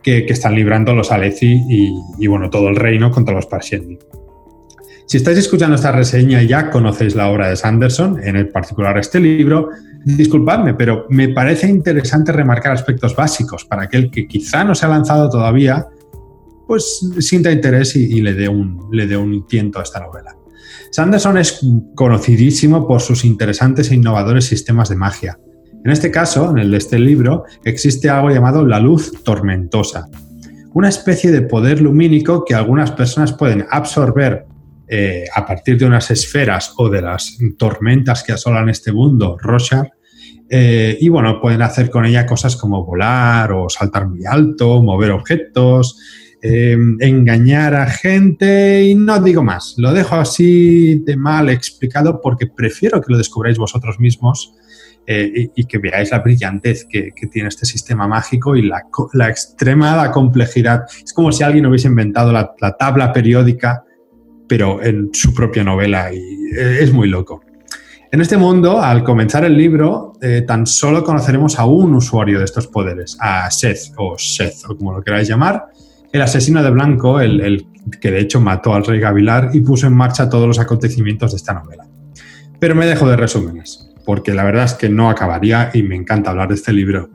que, 0.00 0.26
están 0.28 0.54
librando 0.54 0.94
los 0.94 1.10
Aleci 1.10 1.60
y, 1.68 2.26
bueno, 2.28 2.50
todo 2.50 2.68
el 2.68 2.76
reino 2.76 3.10
contra 3.10 3.34
los 3.34 3.46
Parshendi. 3.46 3.98
Si 5.10 5.16
estáis 5.16 5.38
escuchando 5.38 5.74
esta 5.74 5.90
reseña 5.90 6.40
y 6.40 6.46
ya 6.46 6.70
conocéis 6.70 7.16
la 7.16 7.28
obra 7.30 7.48
de 7.48 7.56
Sanderson, 7.56 8.20
en 8.22 8.36
el 8.36 8.48
particular 8.48 8.96
este 8.96 9.18
libro, 9.18 9.70
disculpadme, 10.04 10.74
pero 10.74 11.06
me 11.10 11.30
parece 11.30 11.66
interesante 11.66 12.30
remarcar 12.30 12.70
aspectos 12.70 13.16
básicos 13.16 13.64
para 13.64 13.82
aquel 13.82 14.08
que 14.08 14.28
quizá 14.28 14.62
no 14.62 14.72
se 14.72 14.86
ha 14.86 14.88
lanzado 14.88 15.28
todavía 15.28 15.84
pues 16.68 17.04
sienta 17.18 17.50
interés 17.50 17.96
y, 17.96 18.20
le 18.20 18.34
dé 18.34 18.48
un, 18.48 18.86
le 18.92 19.08
dé 19.08 19.16
un 19.16 19.48
tiento 19.48 19.80
a 19.80 19.82
esta 19.82 19.98
novela. 19.98 20.36
Sanderson 20.92 21.38
es 21.38 21.58
conocidísimo 21.96 22.86
por 22.86 23.00
sus 23.00 23.24
interesantes 23.24 23.90
e 23.90 23.96
innovadores 23.96 24.44
sistemas 24.44 24.90
de 24.90 24.94
magia. 24.94 25.40
En 25.84 25.90
este 25.90 26.12
caso, 26.12 26.52
en 26.52 26.58
el 26.58 26.70
de 26.70 26.76
este 26.76 27.00
libro, 27.00 27.46
existe 27.64 28.08
algo 28.08 28.30
llamado 28.30 28.64
la 28.64 28.78
luz 28.78 29.10
tormentosa, 29.24 30.06
una 30.72 30.88
especie 30.88 31.32
de 31.32 31.42
poder 31.42 31.80
lumínico 31.80 32.44
que 32.44 32.54
algunas 32.54 32.92
personas 32.92 33.32
pueden 33.32 33.66
absorber 33.70 34.46
eh, 34.90 35.24
a 35.32 35.46
partir 35.46 35.78
de 35.78 35.86
unas 35.86 36.10
esferas 36.10 36.74
o 36.76 36.88
de 36.88 37.00
las 37.00 37.38
tormentas 37.56 38.24
que 38.24 38.32
asolan 38.32 38.68
este 38.68 38.92
mundo, 38.92 39.36
Roshar, 39.40 39.92
eh, 40.48 40.98
y 41.00 41.08
bueno, 41.08 41.40
pueden 41.40 41.62
hacer 41.62 41.88
con 41.88 42.04
ella 42.04 42.26
cosas 42.26 42.56
como 42.56 42.84
volar 42.84 43.52
o 43.52 43.68
saltar 43.68 44.08
muy 44.08 44.26
alto, 44.26 44.82
mover 44.82 45.12
objetos, 45.12 45.96
Em, 46.42 46.96
engañar 47.00 47.74
a 47.74 47.84
gente 47.84 48.82
y 48.84 48.94
no 48.94 49.20
digo 49.20 49.42
más. 49.42 49.74
Lo 49.76 49.92
dejo 49.92 50.14
así 50.16 51.02
de 51.04 51.14
mal 51.14 51.50
explicado 51.50 52.18
porque 52.22 52.46
prefiero 52.46 53.02
que 53.02 53.12
lo 53.12 53.18
descubráis 53.18 53.58
vosotros 53.58 54.00
mismos 54.00 54.54
eh, 55.06 55.50
y, 55.54 55.64
que 55.64 55.76
veáis 55.76 56.10
la 56.10 56.20
brillantez 56.20 56.86
que, 56.86 57.12
tiene 57.30 57.50
este 57.50 57.66
sistema 57.66 58.08
mágico 58.08 58.56
y 58.56 58.62
la, 58.62 59.28
extremada 59.28 60.10
complejidad. 60.12 60.84
Es 61.04 61.12
como 61.12 61.30
si 61.30 61.44
alguien 61.44 61.66
hubiese 61.66 61.88
inventado 61.88 62.32
la, 62.32 62.54
tabla 62.78 63.12
periódica, 63.12 63.84
pero 64.50 64.82
en 64.82 65.10
su 65.12 65.32
propia 65.32 65.62
novela 65.62 66.12
y 66.12 66.18
eh, 66.18 66.78
es 66.80 66.92
muy 66.92 67.08
loco. 67.08 67.40
En 68.10 68.20
este 68.20 68.36
mundo, 68.36 68.82
al 68.82 69.04
comenzar 69.04 69.44
el 69.44 69.56
libro, 69.56 70.14
eh, 70.20 70.42
tan 70.44 70.66
solo 70.66 71.04
conoceremos 71.04 71.56
a 71.56 71.66
un 71.66 71.94
usuario 71.94 72.40
de 72.40 72.46
estos 72.46 72.66
poderes, 72.66 73.16
a 73.20 73.48
Seth 73.48 73.92
o 73.96 74.18
Seth, 74.18 74.64
o 74.68 74.76
como 74.76 74.92
lo 74.92 75.02
queráis 75.02 75.28
llamar, 75.28 75.66
el 76.12 76.20
asesino 76.20 76.64
de 76.64 76.70
Blanco, 76.70 77.20
el, 77.20 77.64
que 78.00 78.10
de 78.10 78.18
hecho 78.18 78.40
mató 78.40 78.74
al 78.74 78.84
rey 78.84 78.98
Gavilar 78.98 79.50
y 79.52 79.60
puso 79.60 79.86
en 79.86 79.92
marcha 79.92 80.28
todos 80.28 80.48
los 80.48 80.58
acontecimientos 80.58 81.30
de 81.30 81.36
esta 81.36 81.54
novela. 81.54 81.86
Pero 82.58 82.74
me 82.74 82.86
dejo 82.86 83.08
de 83.08 83.14
resúmenes, 83.14 83.92
porque 84.04 84.34
la 84.34 84.42
verdad 84.42 84.64
es 84.64 84.74
que 84.74 84.88
no 84.88 85.10
acabaría 85.10 85.70
y 85.72 85.84
me 85.84 85.94
encanta 85.94 86.30
hablar 86.30 86.48
de 86.48 86.56
este 86.56 86.72
libro. 86.72 87.08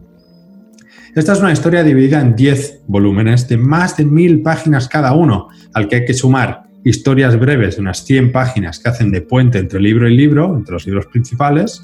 Esta 1.14 1.34
es 1.34 1.40
una 1.42 1.52
historia 1.52 1.84
dividida 1.84 2.22
en 2.22 2.34
10 2.34 2.84
volúmenes 2.88 3.50
de 3.50 3.58
más 3.58 3.98
de 3.98 4.06
mil 4.06 4.42
páginas 4.42 4.88
cada 4.88 5.12
uno, 5.12 5.50
al 5.74 5.90
que 5.90 5.98
hay 5.98 6.06
que 6.06 6.14
sumar 6.14 6.65
historias 6.86 7.38
breves 7.38 7.76
de 7.76 7.82
unas 7.82 8.06
100 8.06 8.32
páginas 8.32 8.80
que 8.80 8.90
hacen 8.90 9.12
de 9.12 9.22
puente 9.22 9.58
entre 9.58 9.82
libro 9.82 10.08
y 10.08 10.16
libro, 10.16 10.56
entre 10.56 10.74
los 10.74 10.86
libros 10.86 11.08
principales, 11.08 11.84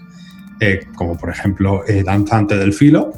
eh, 0.62 0.82
como 0.96 1.18
por 1.18 1.32
ejemplo 1.32 1.82
eh, 1.88 2.04
Danzante 2.04 2.56
del 2.56 2.72
Filo, 2.72 3.12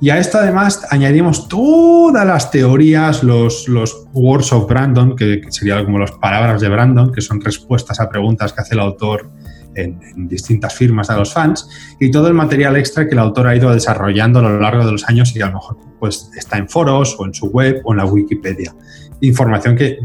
Y 0.00 0.10
a 0.10 0.18
esto 0.18 0.38
además 0.38 0.86
añadimos 0.90 1.48
todas 1.48 2.26
las 2.26 2.50
teorías, 2.50 3.22
los, 3.22 3.68
los 3.68 4.06
words 4.12 4.52
of 4.52 4.68
Brandon, 4.68 5.16
que, 5.16 5.40
que 5.40 5.50
serían 5.52 5.84
como 5.84 5.98
las 6.00 6.12
palabras 6.12 6.60
de 6.60 6.68
Brandon, 6.68 7.12
que 7.12 7.20
son 7.20 7.40
respuestas 7.40 7.98
a 8.00 8.08
preguntas 8.08 8.52
que 8.52 8.60
hace 8.60 8.74
el 8.74 8.80
autor 8.80 9.30
en, 9.74 10.28
distintas 10.28 10.74
firmas 10.74 11.10
a 11.10 11.16
los 11.16 11.32
fans, 11.32 11.68
y 12.00 12.10
todo 12.10 12.28
el 12.28 12.34
material 12.34 12.76
extra 12.76 13.06
que 13.06 13.14
el 13.14 13.18
autor 13.18 13.46
ha 13.46 13.56
ido 13.56 13.72
desarrollando 13.72 14.40
a 14.40 14.42
lo 14.42 14.60
largo 14.60 14.84
de 14.84 14.92
los 14.92 15.08
años 15.08 15.34
y 15.34 15.40
a 15.40 15.46
lo 15.46 15.54
mejor 15.54 15.78
pues, 15.98 16.30
está 16.36 16.58
en 16.58 16.68
foros 16.68 17.16
o 17.18 17.26
en 17.26 17.34
su 17.34 17.46
web 17.46 17.80
o 17.84 17.92
en 17.92 17.98
la 17.98 18.04
Wikipedia. 18.04 18.74
Información 19.20 19.76
que 19.76 19.98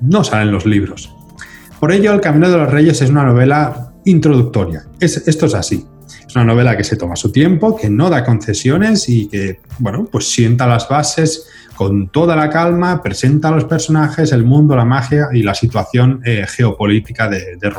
no 0.00 0.24
sale 0.24 0.42
en 0.42 0.52
los 0.52 0.66
libros. 0.66 1.14
Por 1.80 1.92
ello, 1.92 2.12
El 2.12 2.20
Camino 2.20 2.50
de 2.50 2.56
los 2.56 2.70
Reyes 2.70 3.00
es 3.02 3.10
una 3.10 3.24
novela 3.24 3.92
introductoria. 4.04 4.86
esto 5.00 5.46
es 5.46 5.54
así. 5.54 5.86
Es 6.26 6.34
una 6.34 6.44
novela 6.44 6.76
que 6.76 6.84
se 6.84 6.96
toma 6.96 7.16
su 7.16 7.32
tiempo, 7.32 7.76
que 7.76 7.88
no 7.88 8.10
da 8.10 8.24
concesiones 8.24 9.08
y 9.08 9.28
que, 9.28 9.60
bueno, 9.78 10.08
pues 10.10 10.30
sienta 10.30 10.66
las 10.66 10.88
bases 10.88 11.46
con 11.74 12.08
toda 12.08 12.34
la 12.34 12.50
calma, 12.50 13.02
presenta 13.02 13.48
a 13.48 13.52
los 13.52 13.64
personajes, 13.64 14.32
el 14.32 14.44
mundo, 14.44 14.74
la 14.74 14.84
magia 14.84 15.28
y 15.32 15.42
la 15.42 15.54
situación 15.54 16.20
eh, 16.24 16.44
geopolítica 16.48 17.28
de, 17.28 17.56
de 17.56 17.72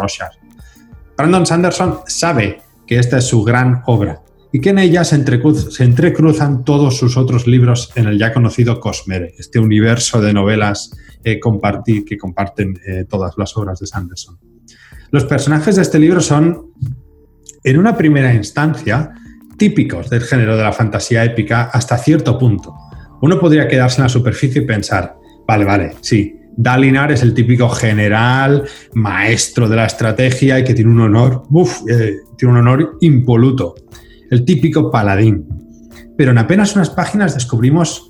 Brandon 1.18 1.46
Sanderson 1.46 2.00
sabe 2.08 2.62
que 2.88 2.98
esta 2.98 3.18
es 3.18 3.26
su 3.26 3.44
gran 3.44 3.84
obra 3.88 4.22
y 4.52 4.62
que 4.62 4.70
en 4.70 4.80
ella 4.80 5.04
se, 5.04 5.16
entrecruzan 5.16 6.64
todos 6.64 6.98
sus 6.98 7.18
otros 7.18 7.46
libros 7.46 7.92
en 7.96 8.08
el 8.08 8.18
ya 8.18 8.34
conocido 8.34 8.80
Cosmere, 8.80 9.36
este 9.38 9.60
universo 9.60 10.22
de 10.22 10.34
novelas 10.34 10.92
eh, 11.24 11.40
que 11.40 12.18
comparten 12.18 12.80
eh, 12.86 13.06
todas 13.08 13.34
las 13.38 13.56
obras 13.58 13.80
de 13.80 13.88
Sanderson. 13.88 14.38
Los 15.12 15.26
personajes 15.26 15.76
de 15.76 15.82
este 15.82 16.00
libro 16.00 16.22
son 16.22 16.72
en 17.64 17.78
una 17.78 17.98
primera 17.98 18.34
instancia, 18.34 19.12
típicos 19.58 20.10
del 20.10 20.22
género 20.22 20.56
de 20.56 20.64
la 20.64 20.72
fantasía 20.72 21.24
épica 21.26 21.64
hasta 21.64 21.98
cierto 21.98 22.38
punto. 22.38 22.74
Uno 23.22 23.40
podría 23.40 23.68
quedarse 23.68 23.98
en 23.98 24.04
la 24.04 24.10
superficie 24.10 24.62
y 24.62 24.66
pensar, 24.66 25.18
vale, 25.46 25.66
vale, 25.66 25.96
sí, 26.02 26.40
Dalinar 26.62 27.10
es 27.14 27.24
el 27.24 27.34
típico 27.34 27.70
general, 27.70 28.66
maestro 28.94 29.70
de 29.70 29.78
la 29.78 29.86
estrategia 29.86 30.60
y 30.60 30.66
que 30.66 30.74
tiene 30.74 30.92
un 30.92 31.00
honor, 31.00 31.44
eh, 31.88 32.18
tiene 32.38 32.52
un 32.52 32.60
honor 32.60 32.98
impoluto, 33.00 33.76
el 34.30 34.44
típico 34.44 34.92
paladín. 34.92 35.48
Pero 36.18 36.32
en 36.32 36.38
apenas 36.38 36.76
unas 36.76 36.90
páginas 36.90 37.34
descubrimos 37.34 38.09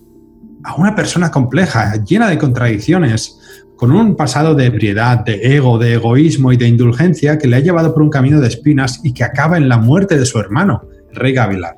a 0.64 0.76
una 0.76 0.96
persona 0.96 1.32
compleja, 1.32 1.96
llena 2.04 2.30
de 2.30 2.38
contradicciones, 2.38 3.40
con 3.80 3.94
un 3.94 4.18
pasado 4.18 4.56
de 4.56 4.66
ebriedad, 4.66 5.24
de 5.24 5.56
ego, 5.56 5.78
de 5.78 5.94
egoísmo 5.94 6.52
y 6.52 6.58
de 6.58 6.68
indulgencia 6.68 7.38
que 7.38 7.48
le 7.48 7.56
ha 7.56 7.62
llevado 7.62 7.94
por 7.94 8.04
un 8.04 8.10
camino 8.10 8.42
de 8.42 8.50
espinas 8.50 9.00
y 9.04 9.14
que 9.14 9.24
acaba 9.24 9.56
en 9.56 9.70
la 9.70 9.78
muerte 9.78 10.20
de 10.20 10.26
su 10.26 10.38
hermano, 10.38 10.84
rey 11.14 11.32
Gavilar. 11.32 11.78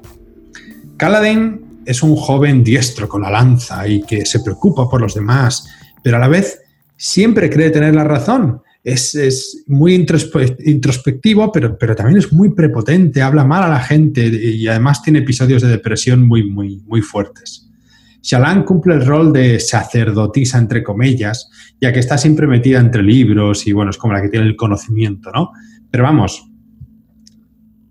Caladín 0.97 1.83
es 1.85 2.01
un 2.01 2.15
joven 2.15 2.63
diestro 2.63 3.07
con 3.07 3.21
la 3.21 3.29
lanza 3.29 3.87
y 3.87 4.01
que 4.01 4.25
se 4.25 4.39
preocupa 4.39 4.89
por 4.89 4.99
los 4.99 5.13
demás, 5.13 5.67
pero 6.03 6.17
a 6.17 6.19
la 6.19 6.27
vez 6.27 6.59
siempre 6.97 7.51
cree 7.51 7.69
tener 7.69 7.93
la 7.93 8.03
razón. 8.03 8.61
Es, 8.83 9.63
muy 9.67 9.93
introspectivo, 9.93 11.51
pero, 11.51 11.77
pero 11.77 11.95
también 11.95 12.17
es 12.17 12.33
muy 12.33 12.49
prepotente, 12.49 13.21
habla 13.21 13.43
mal 13.43 13.61
a 13.61 13.69
la 13.69 13.79
gente 13.79 14.25
y 14.25 14.67
además 14.67 15.03
tiene 15.03 15.19
episodios 15.19 15.61
de 15.61 15.67
depresión 15.67 16.27
muy, 16.27 16.49
muy, 16.49 16.81
muy 16.87 17.03
fuertes. 17.03 17.70
Shalan 18.21 18.63
cumple 18.63 18.93
el 18.93 19.05
rol 19.05 19.33
de 19.33 19.59
sacerdotisa, 19.59 20.57
entre 20.57 20.83
comillas, 20.83 21.49
ya 21.79 21.91
que 21.91 21.99
está 21.99 22.17
siempre 22.17 22.47
metida 22.47 22.79
entre 22.79 23.01
libros 23.01 23.65
y, 23.67 23.73
bueno, 23.73 23.91
es 23.91 23.97
como 23.97 24.13
la 24.13 24.21
que 24.21 24.29
tiene 24.29 24.45
el 24.45 24.55
conocimiento, 24.55 25.31
¿no? 25.31 25.51
Pero 25.89 26.03
vamos, 26.03 26.51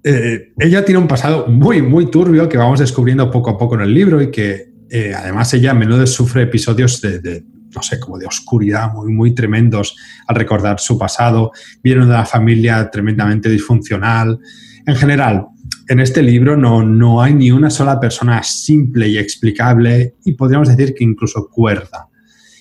eh, 0.02 0.52
ella 0.58 0.84
tiene 0.84 0.98
un 0.98 1.08
pasado 1.08 1.46
muy, 1.48 1.82
muy 1.82 2.10
turbio 2.10 2.48
que 2.48 2.56
vamos 2.56 2.80
descubriendo 2.80 3.30
poco 3.30 3.50
a 3.50 3.58
poco 3.58 3.74
en 3.74 3.82
el 3.82 3.92
libro 3.92 4.22
y 4.22 4.30
que 4.30 4.72
eh, 4.88 5.12
además 5.14 5.52
ella 5.52 5.72
a 5.72 5.74
menudo 5.74 6.06
sufre 6.06 6.42
episodios 6.42 7.00
de, 7.00 7.44
no 7.74 7.82
sé, 7.82 8.00
como 8.00 8.18
de 8.18 8.26
oscuridad 8.26 8.92
muy, 8.92 9.12
muy 9.12 9.34
tremendos 9.34 9.96
al 10.26 10.36
recordar 10.36 10.80
su 10.80 10.98
pasado. 10.98 11.52
Viene 11.82 12.00
de 12.02 12.06
una 12.06 12.24
familia 12.24 12.90
tremendamente 12.90 13.48
disfuncional. 13.48 14.38
En 14.86 14.96
general, 14.96 15.46
en 15.90 15.98
este 15.98 16.22
libro 16.22 16.57
no, 16.57 16.85
no 16.85 17.20
hay 17.20 17.35
ni 17.35 17.50
una 17.50 17.68
sola 17.68 17.98
persona 17.98 18.44
simple 18.44 19.09
y 19.09 19.18
explicable 19.18 20.14
y 20.24 20.35
podríamos 20.35 20.68
decir 20.68 20.94
que 20.94 21.03
incluso 21.03 21.48
cuerda. 21.50 22.09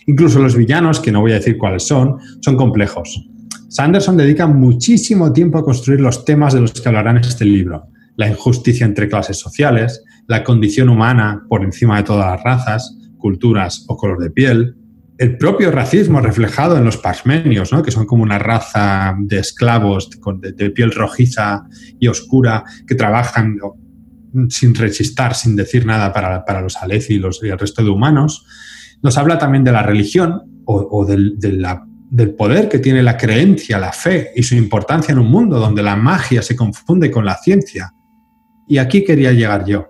Incluso 0.08 0.40
los 0.40 0.56
villanos, 0.56 1.00
que 1.00 1.12
no 1.12 1.22
voy 1.22 1.34
a 1.34 1.36
decir 1.36 1.60
cuáles 1.60 1.84
son, 1.84 2.18
son 2.42 2.58
complejos. 2.58 3.24
Sanderson 3.68 4.18
dedica 4.18 4.48
muchísimo 4.48 5.32
tiempo 5.32 5.60
a 5.60 5.64
construir 5.64 6.02
los 6.02 6.26
temas 6.26 6.56
de 6.56 6.62
los 6.62 6.72
que 6.72 6.90
hablarán 6.90 7.18
en 7.18 7.24
este 7.24 7.46
libro. 7.46 7.86
La 8.16 8.28
injusticia 8.28 8.84
entre 8.84 9.08
clases 9.08 9.38
sociales, 9.38 10.04
la 10.26 10.44
condición 10.44 10.90
humana 10.90 11.46
por 11.48 11.64
encima 11.64 11.98
de 11.98 12.06
todas 12.06 12.32
las 12.32 12.44
razas, 12.44 12.98
culturas 13.20 13.86
o 13.88 13.96
color 13.96 14.18
de 14.18 14.32
piel, 14.32 14.76
el 15.20 15.38
propio 15.38 15.70
racismo 15.70 16.22
reflejado 16.22 16.78
en 16.78 16.86
los 16.86 16.96
pasmenios, 16.96 17.74
¿no? 17.74 17.84
que 17.84 17.92
son 17.92 18.06
como 18.06 18.24
una 18.24 18.40
raza 18.40 19.14
de 19.20 19.40
esclavos 19.40 20.10
de, 20.40 20.70
piel 20.70 20.94
rojiza 20.94 21.66
y 22.00 22.08
oscura 22.08 22.64
que 22.88 22.96
trabajan 22.96 23.58
sin 24.48 24.74
rechistar, 24.74 25.36
sin 25.36 25.58
decir 25.58 25.86
nada 25.86 26.14
para, 26.14 26.62
los 26.62 26.78
aleci 26.78 27.16
y, 27.16 27.20
los, 27.20 27.44
y 27.44 27.50
el 27.50 27.60
resto 27.60 27.84
de 27.84 27.90
humanos. 27.90 28.46
Nos 29.04 29.18
habla 29.18 29.38
también 29.38 29.66
de 29.66 29.74
la 29.74 29.84
religión 29.84 30.64
o, 30.64 31.06
del, 31.06 31.38
del 31.38 32.36
poder 32.36 32.70
que 32.70 32.80
tiene 32.80 33.04
la 33.04 33.18
creencia, 33.18 33.78
la 33.78 33.92
fe 33.92 34.32
y 34.38 34.44
su 34.44 34.56
importancia 34.56 35.12
en 35.12 35.20
un 35.20 35.30
mundo 35.30 35.60
donde 35.60 35.84
la 35.84 35.98
magia 35.98 36.42
se 36.42 36.56
confunde 36.56 37.12
con 37.12 37.26
la 37.26 37.36
ciencia. 37.36 37.94
Y 38.70 38.78
aquí 38.78 39.04
quería 39.04 39.34
llegar 39.34 39.66
yo. 39.66 39.90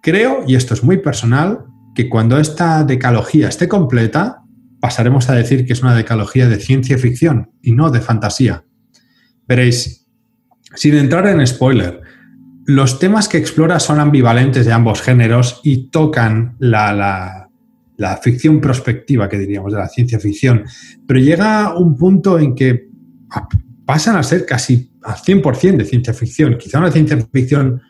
Creo, 0.00 0.44
y 0.46 0.54
esto 0.54 0.74
es 0.74 0.84
muy 0.84 0.98
personal, 0.98 1.64
que 1.94 2.08
cuando 2.08 2.38
esta 2.38 2.84
decalogía 2.84 3.48
esté 3.48 3.68
completa, 3.68 4.42
pasaremos 4.80 5.28
a 5.28 5.34
decir 5.34 5.66
que 5.66 5.74
es 5.74 5.82
una 5.82 5.94
decalogía 5.94 6.48
de 6.48 6.56
ciencia 6.56 6.98
ficción 6.98 7.50
y 7.62 7.72
no 7.72 7.90
de 7.90 8.00
fantasía. 8.00 8.64
Veréis, 9.46 10.06
sin 10.74 10.94
entrar 10.94 11.26
en 11.26 11.46
spoiler, 11.46 12.00
los 12.66 12.98
temas 12.98 13.28
que 13.28 13.38
explora 13.38 13.80
son 13.80 13.98
ambivalentes 14.00 14.64
de 14.64 14.72
ambos 14.72 15.02
géneros 15.02 15.60
y 15.64 15.88
tocan 15.88 16.56
la, 16.58 17.48
ficción 18.22 18.60
prospectiva, 18.60 19.28
que 19.28 19.38
diríamos, 19.38 19.72
de 19.72 19.78
la 19.78 19.88
ciencia 19.88 20.18
ficción, 20.18 20.64
pero 21.06 21.20
llega 21.20 21.76
un 21.76 21.96
punto 21.96 22.38
en 22.38 22.54
que 22.54 22.88
pasan 23.84 24.16
a 24.16 24.22
ser 24.22 24.46
casi 24.46 24.92
al 25.02 25.16
100% 25.16 25.76
de 25.76 25.84
ciencia 25.84 26.14
ficción, 26.14 26.56
quizá 26.56 26.78
una 26.78 26.90
ciencia 26.90 27.18
ficción 27.32 27.82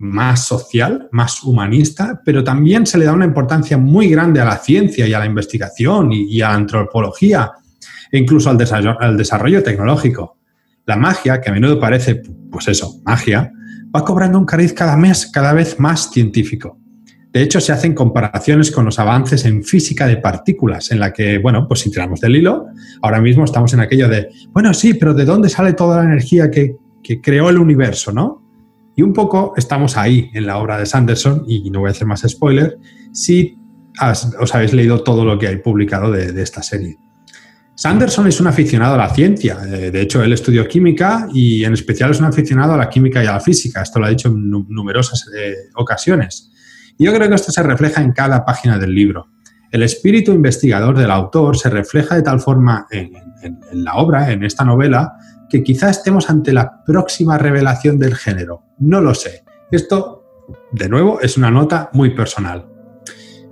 más 0.00 0.46
social, 0.46 1.08
más 1.12 1.44
humanista, 1.44 2.22
pero 2.24 2.42
también 2.42 2.86
se 2.86 2.96
le 2.96 3.04
da 3.04 3.12
una 3.12 3.26
importancia 3.26 3.76
muy 3.76 4.08
grande 4.08 4.40
a 4.40 4.46
la 4.46 4.56
ciencia 4.56 5.06
y 5.06 5.12
a 5.12 5.18
la 5.18 5.26
investigación 5.26 6.10
y, 6.10 6.40
a 6.40 6.48
la 6.48 6.54
antropología 6.54 7.52
e 8.10 8.18
incluso 8.18 8.48
al 8.48 8.56
desarrollo, 8.56 8.98
al 8.98 9.16
desarrollo, 9.18 9.62
tecnológico. 9.62 10.38
La 10.86 10.96
magia, 10.96 11.40
que 11.40 11.50
a 11.50 11.52
menudo 11.52 11.78
parece, 11.78 12.22
pues 12.50 12.66
eso, 12.68 13.00
magia, 13.04 13.52
va 13.94 14.02
cobrando 14.02 14.38
un 14.38 14.46
cariz 14.46 14.72
cada 14.72 14.96
mes 14.96 15.26
cada 15.26 15.52
vez 15.52 15.78
más 15.78 16.10
científico. 16.10 16.78
De 17.30 17.42
hecho, 17.42 17.60
se 17.60 17.70
hacen 17.70 17.94
comparaciones 17.94 18.70
con 18.70 18.86
los 18.86 18.98
avances 18.98 19.44
en 19.44 19.62
física 19.62 20.06
de 20.06 20.16
partículas, 20.16 20.90
en 20.92 20.98
la 20.98 21.12
que, 21.12 21.36
bueno, 21.36 21.68
pues 21.68 21.80
si 21.80 21.90
tiramos 21.90 22.20
del 22.20 22.36
hilo, 22.36 22.66
ahora 23.02 23.20
mismo 23.20 23.44
estamos 23.44 23.74
en 23.74 23.80
aquello 23.80 24.08
de, 24.08 24.30
bueno, 24.48 24.72
sí, 24.72 24.94
pero 24.94 25.12
¿de 25.12 25.26
dónde 25.26 25.50
sale 25.50 25.74
toda 25.74 25.98
la 25.98 26.04
energía 26.04 26.50
que, 26.50 26.74
que 27.02 27.20
creó 27.20 27.50
el 27.50 27.58
universo, 27.58 28.12
no? 28.12 28.39
Y 29.00 29.02
un 29.02 29.14
poco 29.14 29.54
estamos 29.56 29.96
ahí 29.96 30.30
en 30.34 30.44
la 30.44 30.58
obra 30.58 30.76
de 30.76 30.84
Sanderson, 30.84 31.44
y 31.48 31.70
no 31.70 31.80
voy 31.80 31.88
a 31.88 31.92
hacer 31.92 32.06
más 32.06 32.20
spoiler, 32.28 32.76
si 33.12 33.56
os 34.38 34.54
habéis 34.54 34.74
leído 34.74 35.02
todo 35.02 35.24
lo 35.24 35.38
que 35.38 35.48
hay 35.48 35.56
publicado 35.56 36.12
de, 36.12 36.42
esta 36.42 36.62
serie. 36.62 36.98
Sanderson 37.74 38.26
es 38.26 38.38
un 38.42 38.48
aficionado 38.48 38.96
a 38.96 38.98
la 38.98 39.08
ciencia, 39.08 39.58
eh, 39.66 39.90
de 39.90 40.02
hecho 40.02 40.22
él 40.22 40.34
estudió 40.34 40.68
química 40.68 41.28
y 41.32 41.64
en 41.64 41.72
especial 41.72 42.10
es 42.10 42.20
un 42.20 42.26
aficionado 42.26 42.74
a 42.74 42.76
la 42.76 42.90
química 42.90 43.24
y 43.24 43.26
a 43.26 43.32
la 43.32 43.40
física, 43.40 43.80
esto 43.80 44.00
lo 44.00 44.04
ha 44.04 44.10
dicho 44.10 44.28
en 44.28 44.50
numerosas 44.50 45.26
eh, 45.34 45.54
ocasiones. 45.76 46.52
Y 46.98 47.06
yo 47.06 47.14
creo 47.14 47.26
que 47.26 47.36
esto 47.36 47.52
se 47.52 47.62
refleja 47.62 48.02
en 48.02 48.12
cada 48.12 48.44
página 48.44 48.76
del 48.76 48.94
libro. 48.94 49.28
El 49.70 49.82
espíritu 49.82 50.32
investigador 50.32 50.98
del 50.98 51.10
autor 51.10 51.56
se 51.56 51.70
refleja 51.70 52.16
de 52.16 52.22
tal 52.22 52.38
forma 52.40 52.86
en 52.90 53.12
la 53.72 53.94
obra, 53.94 54.30
en 54.30 54.44
esta 54.44 54.62
novela, 54.62 55.14
que 55.50 55.62
quizá 55.62 55.90
estemos 55.90 56.30
ante 56.30 56.52
la 56.52 56.82
próxima 56.84 57.36
revelación 57.36 57.98
del 57.98 58.14
género. 58.14 58.62
No 58.78 59.00
lo 59.00 59.14
sé. 59.14 59.44
Esto, 59.70 60.24
de 60.72 60.88
nuevo, 60.88 61.20
es 61.20 61.36
una 61.36 61.50
nota 61.50 61.90
muy 61.92 62.14
personal. 62.14 62.66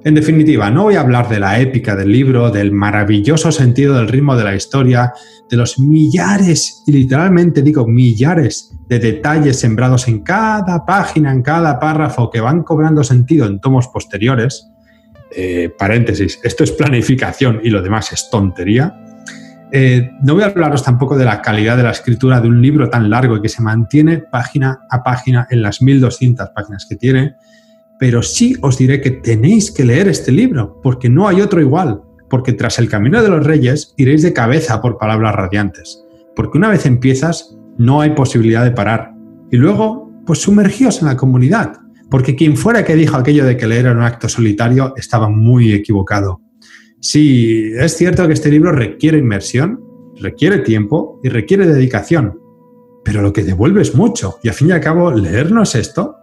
En 0.05 0.15
definitiva, 0.15 0.71
no 0.71 0.85
voy 0.85 0.95
a 0.95 1.01
hablar 1.01 1.29
de 1.29 1.41
la 1.41 1.59
épica 1.59 1.97
del 1.97 2.13
libro, 2.13 2.51
del 2.51 2.71
maravilloso 2.71 3.51
sentido 3.51 3.97
del 3.97 4.09
ritmo 4.09 4.37
de 4.37 4.45
la 4.45 4.55
historia, 4.55 5.13
de 5.51 5.57
los 5.57 5.79
millares, 5.81 6.85
y 6.87 6.93
literalmente 6.93 7.63
digo 7.63 7.87
millares, 7.87 8.73
de 8.87 9.01
detalles 9.01 9.59
sembrados 9.59 10.07
en 10.07 10.21
cada 10.21 10.87
página, 10.87 11.33
en 11.33 11.43
cada 11.43 11.81
párrafo, 11.81 12.31
que 12.31 12.41
van 12.41 12.63
cobrando 12.63 13.03
sentido 13.03 13.47
en 13.47 13.61
tomos 13.61 13.89
posteriores. 13.89 14.69
Eh, 15.33 15.71
paréntesis, 15.77 16.39
esto 16.45 16.63
es 16.63 16.71
planificación 16.71 17.61
y 17.63 17.71
lo 17.71 17.83
demás 17.83 18.13
es 18.13 18.31
tontería. 18.31 19.08
Eh, 19.71 20.13
no 20.23 20.35
voy 20.35 20.45
a 20.45 20.47
hablaros 20.47 20.83
tampoco 20.83 21.17
de 21.17 21.27
la 21.27 21.43
calidad 21.43 21.77
de 21.77 21.83
la 21.83 21.91
escritura 21.91 22.41
de 22.41 22.49
un 22.49 22.63
libro 22.63 22.89
tan 22.89 23.11
largo 23.11 23.37
y 23.37 23.43
que 23.43 23.49
se 23.49 23.63
mantiene 23.63 24.19
página 24.19 24.81
a 24.91 25.03
página 25.03 25.47
en 25.51 25.61
las 25.61 25.83
1200 25.83 26.51
páginas 26.51 26.87
que 26.89 26.97
tiene, 26.97 27.35
pero 27.99 28.23
sí 28.23 28.57
os 28.63 28.79
diré 28.79 29.01
que 29.01 29.11
tenéis 29.11 29.71
que 29.71 29.85
leer 29.85 30.09
este 30.09 30.33
libro, 30.33 30.81
porque 30.83 31.11
no 31.11 31.29
hay 31.29 31.41
otro 31.41 31.61
igual, 31.61 32.01
porque 32.31 32.53
tras 32.53 32.79
el 32.79 32.89
camino 32.89 33.23
de 33.23 33.29
los 33.29 33.45
reyes 33.45 33.95
iréis 33.97 34.23
de 34.23 34.33
cabeza 34.33 34.81
por 34.81 34.97
palabras 34.97 35.35
radiantes, 35.35 36.03
porque 36.35 36.57
una 36.57 36.69
vez 36.69 36.87
empiezas 36.87 37.57
no 37.77 38.01
hay 38.01 38.11
posibilidad 38.11 38.65
de 38.65 38.71
parar. 38.71 39.13
Y 39.51 39.57
luego, 39.57 40.11
pues 40.27 40.41
sumergíos 40.41 41.01
en 41.01 41.09
la 41.09 41.17
comunidad, 41.17 41.75
porque 42.11 42.35
quien 42.35 42.57
fuera 42.57 42.85
que 42.85 42.95
dijo 42.95 43.17
aquello 43.17 43.45
de 43.45 43.57
que 43.57 43.67
leer 43.67 43.87
era 43.87 43.95
un 43.95 44.03
acto 44.03 44.29
solitario 44.29 44.95
estaba 44.97 45.29
muy 45.29 45.73
equivocado. 45.73 46.41
Sí, 47.01 47.73
es 47.79 47.97
cierto 47.97 48.27
que 48.27 48.33
este 48.33 48.51
libro 48.51 48.73
requiere 48.73 49.19
inmersión, 49.19 49.85
requiere 50.17 50.59
tiempo 50.59 51.21
y 51.23 51.29
requiere 51.29 51.67
dedicación, 51.67 52.41
pero 53.05 53.23
lo 53.23 53.33
que 53.33 53.45
devuelve 53.45 53.83
es 53.83 53.95
mucho. 53.95 54.39
Y 54.43 54.49
al 54.49 54.55
fin 54.55 54.69
y 54.69 54.73
al 54.73 54.81
cabo, 54.81 55.13
leernos 55.13 55.75
esto, 55.77 56.17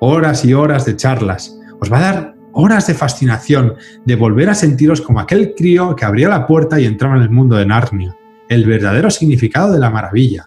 horas 0.00 0.44
y 0.44 0.54
horas 0.54 0.86
de 0.86 0.96
charlas, 0.96 1.58
os 1.80 1.92
va 1.92 1.98
a 1.98 2.12
dar 2.12 2.34
horas 2.52 2.86
de 2.86 2.94
fascinación, 2.94 3.74
de 4.04 4.16
volver 4.16 4.48
a 4.48 4.54
sentiros 4.54 5.02
como 5.02 5.20
aquel 5.20 5.54
crío 5.54 5.94
que 5.94 6.04
abría 6.04 6.28
la 6.28 6.46
puerta 6.46 6.80
y 6.80 6.86
entraba 6.86 7.16
en 7.16 7.22
el 7.22 7.30
mundo 7.30 7.56
de 7.56 7.66
Narnia, 7.66 8.16
el 8.48 8.64
verdadero 8.64 9.10
significado 9.10 9.72
de 9.72 9.78
la 9.78 9.90
maravilla. 9.90 10.46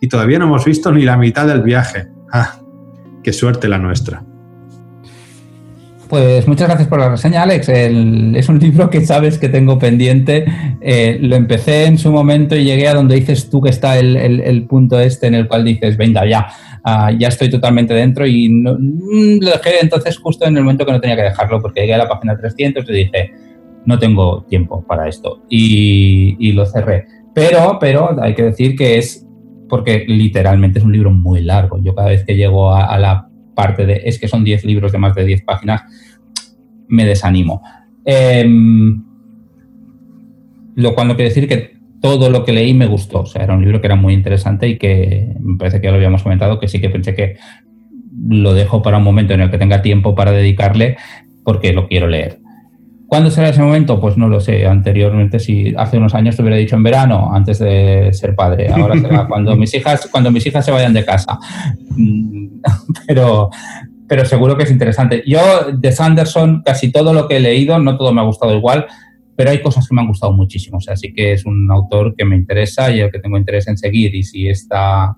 Y 0.00 0.08
todavía 0.08 0.38
no 0.38 0.44
hemos 0.44 0.64
visto 0.64 0.92
ni 0.92 1.02
la 1.02 1.16
mitad 1.16 1.46
del 1.46 1.62
viaje. 1.62 2.08
¡Ah! 2.30 2.60
¡Qué 3.22 3.32
suerte 3.32 3.68
la 3.68 3.78
nuestra! 3.78 4.27
Pues 6.08 6.48
muchas 6.48 6.68
gracias 6.68 6.88
por 6.88 6.98
la 6.98 7.10
reseña, 7.10 7.42
Alex. 7.42 7.68
es 7.68 8.48
un 8.48 8.58
libro 8.58 8.88
que 8.88 9.04
sabes 9.04 9.38
que 9.38 9.50
tengo 9.50 9.78
pendiente. 9.78 10.46
Eh, 10.80 11.18
lo 11.20 11.36
empecé 11.36 11.84
en 11.84 11.98
su 11.98 12.10
momento 12.10 12.56
y 12.56 12.64
llegué 12.64 12.88
a 12.88 12.94
donde 12.94 13.16
dices 13.16 13.50
tú 13.50 13.60
que 13.60 13.68
está 13.68 13.98
el, 13.98 14.64
punto 14.66 14.98
este 14.98 15.26
en 15.26 15.34
el 15.34 15.48
cual 15.48 15.64
dices, 15.64 15.98
venga, 15.98 16.26
ya, 16.26 16.46
ah, 16.82 17.12
ya 17.12 17.28
estoy 17.28 17.50
totalmente 17.50 17.92
dentro 17.92 18.26
y 18.26 18.48
mm, 18.48 19.42
lo 19.42 19.50
dejé 19.50 19.80
entonces 19.82 20.16
justo 20.16 20.46
en 20.46 20.56
el 20.56 20.62
momento 20.62 20.86
que 20.86 20.92
no 20.92 21.00
tenía 21.00 21.16
que 21.16 21.22
dejarlo 21.22 21.60
porque 21.60 21.82
llegué 21.82 21.94
a 21.94 21.98
la 21.98 22.08
página 22.08 22.38
300 22.38 22.88
y 22.88 22.92
dije, 22.92 23.32
no 23.84 23.98
tengo 23.98 24.44
tiempo 24.48 24.82
para 24.86 25.08
esto 25.08 25.42
y, 25.50 26.52
lo 26.52 26.64
cerré. 26.64 27.04
Pero, 27.34 27.76
pero 27.78 28.16
hay 28.22 28.34
que 28.34 28.44
decir 28.44 28.76
que 28.76 28.96
es 28.96 29.26
porque 29.68 30.06
literalmente 30.08 30.78
es 30.78 30.84
un 30.86 30.92
libro 30.92 31.10
muy 31.10 31.42
largo. 31.42 31.78
Yo 31.82 31.94
cada 31.94 32.08
vez 32.08 32.24
que 32.24 32.34
llego 32.34 32.74
a 32.74 32.98
la 32.98 33.27
parte 33.58 33.86
de 33.86 34.02
es 34.04 34.20
que 34.20 34.28
son 34.28 34.44
10 34.44 34.64
libros 34.64 34.92
de 34.92 34.98
más 34.98 35.16
de 35.16 35.24
10 35.24 35.42
páginas, 35.42 35.82
me 36.86 37.04
desanimo. 37.04 37.60
Em, 38.04 39.02
lo 40.76 40.94
cual 40.94 41.08
no 41.08 41.16
quiere 41.16 41.30
decir 41.30 41.48
que 41.48 41.76
todo 42.00 42.30
lo 42.30 42.44
que 42.44 42.52
leí 42.52 42.72
me 42.72 42.86
gustó. 42.86 43.22
O 43.22 43.26
sea, 43.26 43.42
era 43.42 43.54
un 43.54 43.62
libro 43.62 43.80
que 43.80 43.88
era 43.88 43.96
muy 43.96 44.14
interesante 44.14 44.68
y 44.68 44.78
que 44.78 45.34
me 45.40 45.58
parece 45.58 45.80
que 45.80 45.86
ya 45.86 45.90
lo 45.90 45.96
habíamos 45.96 46.22
comentado, 46.22 46.60
que 46.60 46.68
sí 46.68 46.80
que 46.80 46.88
pensé 46.88 47.16
que 47.16 47.36
lo 48.28 48.54
dejo 48.54 48.80
para 48.80 48.98
un 48.98 49.02
momento 49.02 49.34
en 49.34 49.40
el 49.40 49.50
que 49.50 49.58
tenga 49.58 49.82
tiempo 49.82 50.14
para 50.14 50.30
dedicarle 50.30 50.96
porque 51.42 51.72
lo 51.72 51.88
quiero 51.88 52.06
leer. 52.06 52.38
¿Cuándo 53.08 53.30
será 53.30 53.48
ese 53.48 53.62
momento? 53.62 53.98
Pues 53.98 54.18
no 54.18 54.28
lo 54.28 54.38
sé. 54.38 54.66
Anteriormente, 54.66 55.38
si 55.38 55.74
hace 55.78 55.96
unos 55.96 56.14
años 56.14 56.36
te 56.36 56.42
hubiera 56.42 56.58
dicho 56.58 56.76
en 56.76 56.82
verano, 56.82 57.34
antes 57.34 57.58
de 57.58 58.10
ser 58.12 58.34
padre. 58.34 58.68
Ahora 58.68 59.00
será 59.00 59.26
cuando 59.28 59.56
mis 59.56 59.72
hijas, 59.72 60.08
cuando 60.12 60.30
mis 60.30 60.46
hijas 60.46 60.62
se 60.62 60.70
vayan 60.70 60.92
de 60.92 61.06
casa. 61.06 61.38
Mm, 61.96 62.60
pero, 63.06 63.48
pero 64.06 64.26
seguro 64.26 64.58
que 64.58 64.64
es 64.64 64.70
interesante. 64.70 65.22
Yo 65.26 65.40
de 65.72 65.90
Sanderson, 65.90 66.62
casi 66.62 66.92
todo 66.92 67.14
lo 67.14 67.26
que 67.26 67.38
he 67.38 67.40
leído, 67.40 67.78
no 67.78 67.96
todo 67.96 68.12
me 68.12 68.20
ha 68.20 68.24
gustado 68.24 68.54
igual, 68.54 68.86
pero 69.34 69.50
hay 69.50 69.62
cosas 69.62 69.88
que 69.88 69.94
me 69.94 70.02
han 70.02 70.08
gustado 70.08 70.34
muchísimo. 70.34 70.76
O 70.76 70.80
sea, 70.82 70.94
sí 70.94 71.14
que 71.14 71.32
es 71.32 71.46
un 71.46 71.66
autor 71.72 72.14
que 72.14 72.26
me 72.26 72.36
interesa 72.36 72.90
y 72.90 73.00
el 73.00 73.10
que 73.10 73.20
tengo 73.20 73.38
interés 73.38 73.68
en 73.68 73.78
seguir. 73.78 74.14
Y 74.14 74.22
si 74.22 74.48
está 74.48 75.16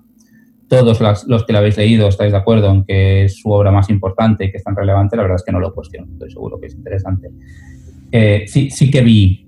todos 0.69 1.01
los, 1.01 1.43
que 1.43 1.51
lo 1.51 1.59
habéis 1.59 1.75
leído 1.75 2.07
estáis 2.07 2.31
de 2.31 2.37
acuerdo 2.37 2.71
en 2.71 2.85
que 2.85 3.25
es 3.25 3.35
su 3.35 3.51
obra 3.51 3.71
más 3.71 3.89
importante 3.89 4.45
y 4.45 4.51
que 4.51 4.57
es 4.57 4.63
tan 4.63 4.73
relevante, 4.73 5.17
la 5.17 5.23
verdad 5.23 5.35
es 5.35 5.43
que 5.43 5.51
no 5.51 5.59
lo 5.59 5.73
cuestiono. 5.73 6.09
Estoy 6.13 6.31
seguro 6.31 6.57
que 6.61 6.67
es 6.67 6.75
interesante. 6.75 7.29
Eh, 8.11 8.45
sí, 8.47 8.69
sí 8.69 8.91
que 8.91 9.01
vi 9.01 9.47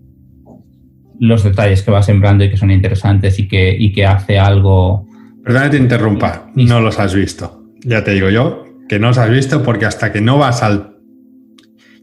los 1.19 1.43
detalles 1.43 1.83
que 1.83 1.91
va 1.91 2.03
sembrando 2.03 2.43
y 2.43 2.49
que 2.49 2.57
son 2.57 2.71
interesantes 2.71 3.39
y 3.39 3.47
que, 3.47 3.75
y 3.77 3.91
que 3.91 4.05
hace 4.05 4.39
algo. 4.39 5.07
Perdona 5.43 5.65
que 5.65 5.77
te 5.77 5.83
interrumpa, 5.83 6.51
no 6.55 6.79
los 6.79 6.99
has 6.99 7.13
visto. 7.13 7.63
Ya 7.85 8.03
te 8.03 8.11
digo 8.11 8.29
yo 8.29 8.63
que 8.87 8.99
no 8.99 9.07
los 9.07 9.17
has 9.17 9.29
visto 9.29 9.63
porque 9.63 9.85
hasta 9.85 10.11
que 10.11 10.21
no 10.21 10.37
vas 10.37 10.63
al. 10.63 10.97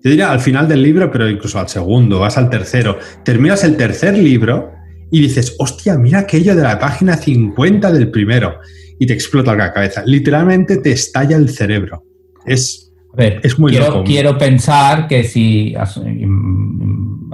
Yo 0.03 0.11
diría 0.11 0.31
al 0.31 0.41
final 0.41 0.67
del 0.67 0.83
libro, 0.83 1.11
pero 1.11 1.29
incluso 1.29 1.59
al 1.59 1.69
segundo, 1.69 2.21
vas 2.21 2.39
al 2.39 2.49
tercero, 2.49 2.99
terminas 3.23 3.65
el 3.65 3.77
tercer 3.77 4.17
libro 4.17 4.71
y 5.11 5.21
dices, 5.21 5.57
hostia, 5.59 5.99
mira 5.99 6.21
aquello 6.21 6.57
de 6.57 6.63
la 6.63 6.79
página 6.79 7.17
50 7.17 7.93
del 7.93 8.11
primero 8.11 8.61
y 8.99 9.07
te 9.07 9.13
explota 9.13 9.55
la 9.55 9.73
cabeza. 9.73 10.03
Literalmente 10.07 10.79
te 10.79 10.93
estalla 10.93 11.37
el 11.37 11.51
cerebro. 11.51 12.05
Es 12.47 12.91
a 13.13 13.17
ver, 13.17 13.41
es 13.43 13.59
muy 13.59 13.73
quiero, 13.73 14.05
quiero 14.05 14.39
pensar 14.39 15.09
que 15.09 15.25
si 15.25 15.75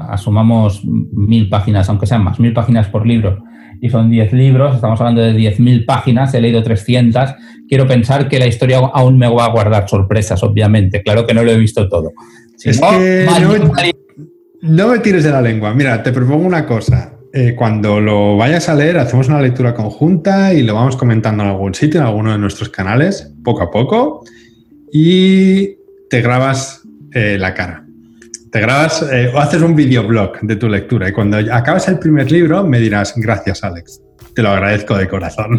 asumamos 0.08 0.82
mil 0.84 1.48
páginas, 1.48 1.88
aunque 1.88 2.06
sean 2.06 2.24
más, 2.24 2.40
mil 2.40 2.52
páginas 2.52 2.88
por 2.88 3.06
libro, 3.06 3.42
y 3.80 3.90
son 3.90 4.10
diez 4.10 4.32
libros, 4.32 4.74
estamos 4.74 5.00
hablando 5.00 5.20
de 5.20 5.32
diez 5.32 5.60
mil 5.60 5.84
páginas, 5.84 6.32
he 6.34 6.40
leído 6.40 6.62
300, 6.62 7.34
quiero 7.68 7.86
pensar 7.86 8.28
que 8.28 8.38
la 8.38 8.46
historia 8.46 8.78
aún 8.78 9.18
me 9.18 9.28
va 9.28 9.44
a 9.44 9.50
guardar 9.50 9.88
sorpresas, 9.88 10.42
obviamente. 10.42 11.02
Claro 11.02 11.26
que 11.26 11.34
no 11.34 11.42
lo 11.42 11.50
he 11.50 11.58
visto 11.58 11.88
todo. 11.88 12.12
es 12.64 12.80
que 12.80 13.26
no, 14.62 14.88
me, 14.88 14.98
tires 15.00 15.24
de 15.24 15.30
la 15.30 15.42
lengua. 15.42 15.74
Mira, 15.74 16.02
te 16.02 16.12
propongo 16.12 16.46
una 16.46 16.64
cosa. 16.64 17.12
Eh, 17.32 17.54
cuando 17.54 18.00
lo 18.00 18.36
vayas 18.36 18.68
a 18.70 18.74
leer, 18.74 18.98
hacemos 18.98 19.28
una 19.28 19.42
lectura 19.42 19.74
conjunta 19.74 20.54
y 20.54 20.62
lo 20.62 20.74
vamos 20.74 20.96
comentando 20.96 21.42
en 21.42 21.50
algún 21.50 21.74
sitio, 21.74 22.00
en 22.00 22.06
alguno 22.06 22.32
de 22.32 22.38
nuestros 22.38 22.70
canales, 22.70 23.34
poco 23.44 23.62
a 23.62 23.70
poco 23.70 24.24
y 24.92 25.76
te 26.08 26.22
grabas 26.22 26.82
eh, 27.12 27.36
la 27.38 27.52
cara. 27.54 27.85
Te 28.56 28.62
grabas 28.62 29.04
eh, 29.12 29.30
o 29.34 29.38
haces 29.38 29.60
un 29.60 29.76
videoblog 29.76 30.40
de 30.40 30.56
tu 30.56 30.66
lectura 30.66 31.10
y 31.10 31.12
cuando 31.12 31.36
acabas 31.36 31.88
el 31.88 31.98
primer 31.98 32.32
libro 32.32 32.66
me 32.66 32.80
dirás 32.80 33.12
gracias 33.14 33.62
Alex. 33.62 34.00
Te 34.34 34.40
lo 34.40 34.48
agradezco 34.48 34.96
de 34.96 35.06
corazón. 35.06 35.58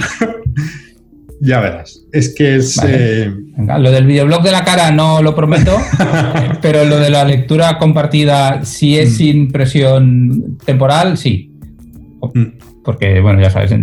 ya 1.40 1.60
verás. 1.60 2.02
Es 2.12 2.34
que 2.34 2.56
es... 2.56 2.82
Eh, 2.84 3.32
lo 3.78 3.92
del 3.92 4.08
videoblog 4.08 4.42
de 4.42 4.52
la 4.52 4.66
cara 4.66 4.90
no 4.90 5.22
lo 5.22 5.36
prometo, 5.36 5.78
pero 6.64 6.86
lo 6.86 6.98
de 6.98 7.12
la 7.12 7.24
lectura 7.24 7.78
compartida, 7.78 8.66
si 8.66 8.98
es 8.98 9.12
mm. 9.12 9.14
sin 9.14 9.52
presión 9.52 10.58
temporal, 10.66 11.20
sí. 11.20 11.52
Mm. 12.34 12.82
Porque, 12.84 13.20
bueno, 13.20 13.40
ya 13.40 13.52
sabes. 13.52 13.76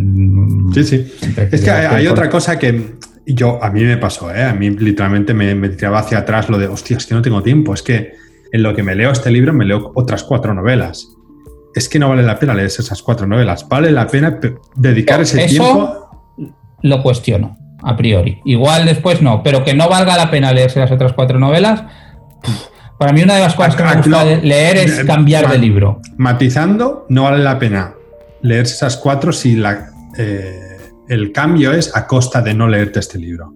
sí, 0.75 0.83
sí. 0.83 1.07
Es 1.53 1.61
que 1.61 1.71
hay 1.71 2.09
otra 2.09 2.29
cosa 2.29 2.59
que 2.59 2.97
yo, 3.27 3.63
a 3.63 3.71
mí 3.71 3.85
me 3.85 3.97
pasó, 3.97 4.35
¿eh? 4.35 4.43
A 4.43 4.55
mí 4.55 4.71
literalmente 4.71 5.35
me, 5.35 5.55
me 5.55 5.69
tiraba 5.69 6.01
hacia 6.01 6.19
atrás 6.19 6.49
lo 6.49 6.59
de, 6.59 6.67
hostia, 6.67 6.97
es 6.97 7.07
que 7.07 7.15
no 7.15 7.23
tengo 7.23 7.45
tiempo, 7.45 7.75
es 7.75 7.83
que 7.83 8.24
en 8.55 8.63
lo 8.63 8.73
que 8.73 8.85
me 8.85 8.95
leo 8.95 9.11
este 9.11 9.33
libro 9.33 9.53
me 9.53 9.65
leo 9.65 9.91
otras 9.97 10.23
cuatro 10.23 10.55
novelas. 10.55 11.09
Es 11.75 11.89
que 11.89 11.99
no 11.99 12.09
vale 12.09 12.23
la 12.23 12.39
pena 12.39 12.55
leer 12.55 12.69
esas 12.69 13.03
cuatro 13.03 13.27
novelas, 13.27 13.69
vale 13.69 13.91
la 13.91 14.07
pena 14.07 14.39
dedicar 14.77 15.21
ese 15.23 15.49
tiempo. 15.49 16.25
Lo 16.83 17.03
cuestiono, 17.03 17.59
a 17.83 17.97
priori. 17.97 18.41
Igual 18.45 18.87
después 18.87 19.21
no, 19.21 19.43
pero 19.43 19.65
que 19.65 19.75
no 19.75 19.89
valga 19.89 20.17
la 20.17 20.31
pena 20.31 20.53
leerse 20.53 20.79
las 20.79 20.93
otras 20.93 21.15
cuatro 21.15 21.41
novelas. 21.41 21.83
Para 22.97 23.13
mí 23.13 23.25
una 23.25 23.35
de 23.35 23.41
las 23.41 23.57
cosas 23.57 23.75
que 23.75 23.83
me 23.83 23.97
gusta 23.97 24.25
leer 24.25 24.77
es 24.77 25.05
cambiar 25.05 25.51
de 25.51 25.59
libro. 25.59 26.01
Matizando, 26.17 27.07
no 27.09 27.25
vale 27.25 27.43
la 27.43 27.59
pena 27.59 27.95
leerse 28.43 28.75
esas 28.75 28.97
cuatro 28.97 29.33
si 29.33 29.57
la, 29.57 29.89
eh, 30.17 30.79
el 31.09 31.33
cambio 31.33 31.73
es 31.73 31.97
a 31.97 32.07
costa 32.07 32.41
de 32.41 32.55
no 32.55 32.69
leerte 32.69 33.01
este 33.01 33.19
libro. 33.19 33.53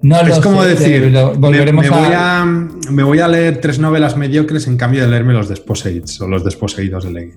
No 0.00 0.20
es 0.20 0.38
como 0.38 0.62
decir, 0.62 1.10
me, 1.10 3.02
voy 3.02 3.18
a, 3.18 3.28
leer 3.28 3.60
tres 3.60 3.78
novelas 3.78 4.16
mediocres 4.16 4.66
en 4.68 4.76
cambio 4.76 5.02
de 5.02 5.08
leerme 5.08 5.32
los 5.32 5.48
desposeídos 5.48 6.20
o 6.20 6.28
los 6.28 6.44
desposeídos 6.44 7.04
de 7.04 7.12
Leguín. 7.12 7.36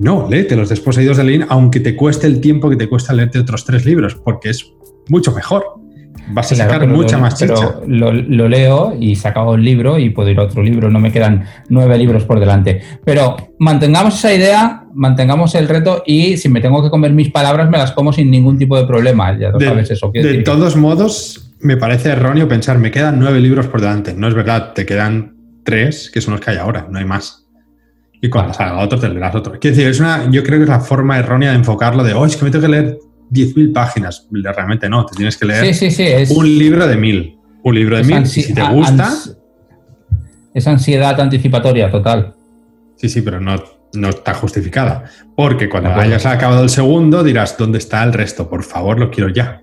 No, 0.00 0.26
léete 0.28 0.56
los 0.56 0.68
desposeídos 0.68 1.18
de 1.18 1.24
Leguín, 1.24 1.46
aunque 1.48 1.78
te 1.78 1.94
cueste 1.94 2.26
el 2.26 2.40
tiempo 2.40 2.68
que 2.68 2.76
te 2.76 2.88
cuesta 2.88 3.12
leerte 3.12 3.38
otros 3.38 3.64
tres 3.64 3.84
libros, 3.84 4.16
porque 4.16 4.50
es 4.50 4.72
mucho 5.08 5.32
mejor. 5.32 5.64
Vas 6.32 6.50
a 6.52 6.54
sacar 6.54 6.86
mucha 6.86 7.18
más 7.18 7.36
chicha. 7.36 7.80
Pero 7.82 7.82
lo, 7.86 8.48
leo 8.48 8.96
y 8.98 9.16
se 9.16 9.28
acaba 9.28 9.54
el 9.54 9.62
libro 9.62 9.98
y 9.98 10.10
puedo 10.10 10.30
ir 10.30 10.38
a 10.38 10.44
otro 10.44 10.62
libro, 10.62 10.90
no 10.90 11.00
me 11.00 11.12
quedan 11.12 11.44
nueve 11.68 11.96
libros 11.98 12.24
por 12.24 12.40
delante. 12.40 12.80
Pero 13.04 13.36
mantengamos 13.58 14.14
esa 14.16 14.32
idea, 14.32 14.84
mantengamos 14.94 15.54
el 15.54 15.68
reto 15.68 16.02
y 16.06 16.36
si 16.36 16.48
me 16.48 16.60
tengo 16.60 16.82
que 16.82 16.90
comer 16.90 17.12
mis 17.12 17.30
palabras, 17.30 17.68
me 17.68 17.78
las 17.78 17.92
como 17.92 18.12
sin 18.12 18.30
ningún 18.30 18.58
tipo 18.58 18.76
de 18.76 18.86
problema. 18.86 19.36
Ya 19.38 19.50
de, 19.52 19.64
sabes 19.64 19.90
eso. 19.90 20.10
De 20.12 20.42
todos 20.42 20.76
modos, 20.76 21.49
me 21.60 21.76
parece 21.76 22.10
erróneo 22.10 22.48
pensar, 22.48 22.78
me 22.78 22.90
quedan 22.90 23.18
nueve 23.18 23.40
libros 23.40 23.66
por 23.66 23.80
delante. 23.80 24.14
No 24.14 24.28
es 24.28 24.34
verdad, 24.34 24.72
te 24.72 24.86
quedan 24.86 25.36
tres, 25.64 26.10
que 26.12 26.20
son 26.20 26.32
los 26.34 26.40
que 26.40 26.50
hay 26.50 26.56
ahora, 26.56 26.86
no 26.90 26.98
hay 26.98 27.04
más. 27.04 27.46
Y 28.22 28.28
cuando 28.28 28.52
salga 28.52 28.78
otro, 28.78 28.98
te 28.98 29.08
leerás 29.08 29.34
otro. 29.34 29.58
Quiero 29.58 29.76
decir, 29.76 29.90
es 29.90 30.00
una, 30.00 30.30
yo 30.30 30.42
creo 30.42 30.58
que 30.58 30.64
es 30.64 30.68
la 30.68 30.80
forma 30.80 31.18
errónea 31.18 31.50
de 31.50 31.56
enfocarlo 31.56 32.04
de, 32.04 32.12
oh, 32.12 32.26
es 32.26 32.36
que 32.36 32.44
me 32.44 32.50
tengo 32.50 32.62
que 32.66 32.70
leer 32.70 32.98
10.000 33.30 33.72
páginas. 33.72 34.26
Realmente 34.30 34.88
no, 34.88 35.06
te 35.06 35.16
tienes 35.16 35.36
que 35.36 35.46
leer 35.46 35.74
un 36.30 36.58
libro 36.58 36.86
de 36.86 36.96
mil. 36.96 37.38
Un 37.62 37.74
libro 37.74 37.96
de 37.96 38.04
mil. 38.04 38.26
Si 38.26 38.52
te 38.52 38.62
gusta. 38.62 39.10
es 40.52 40.66
ansiedad 40.66 41.18
anticipatoria 41.20 41.90
total. 41.90 42.34
Sí, 42.96 43.08
sí, 43.08 43.22
pero 43.22 43.40
no, 43.40 43.62
no 43.94 44.08
está 44.10 44.34
justificada. 44.34 45.04
Porque 45.34 45.68
cuando 45.68 45.90
hayas 45.90 46.26
acabado 46.26 46.62
el 46.62 46.70
segundo 46.70 47.22
dirás, 47.22 47.56
¿dónde 47.56 47.78
está 47.78 48.02
el 48.02 48.12
resto? 48.12 48.50
Por 48.50 48.62
favor, 48.62 48.98
lo 48.98 49.10
quiero 49.10 49.30
ya. 49.30 49.62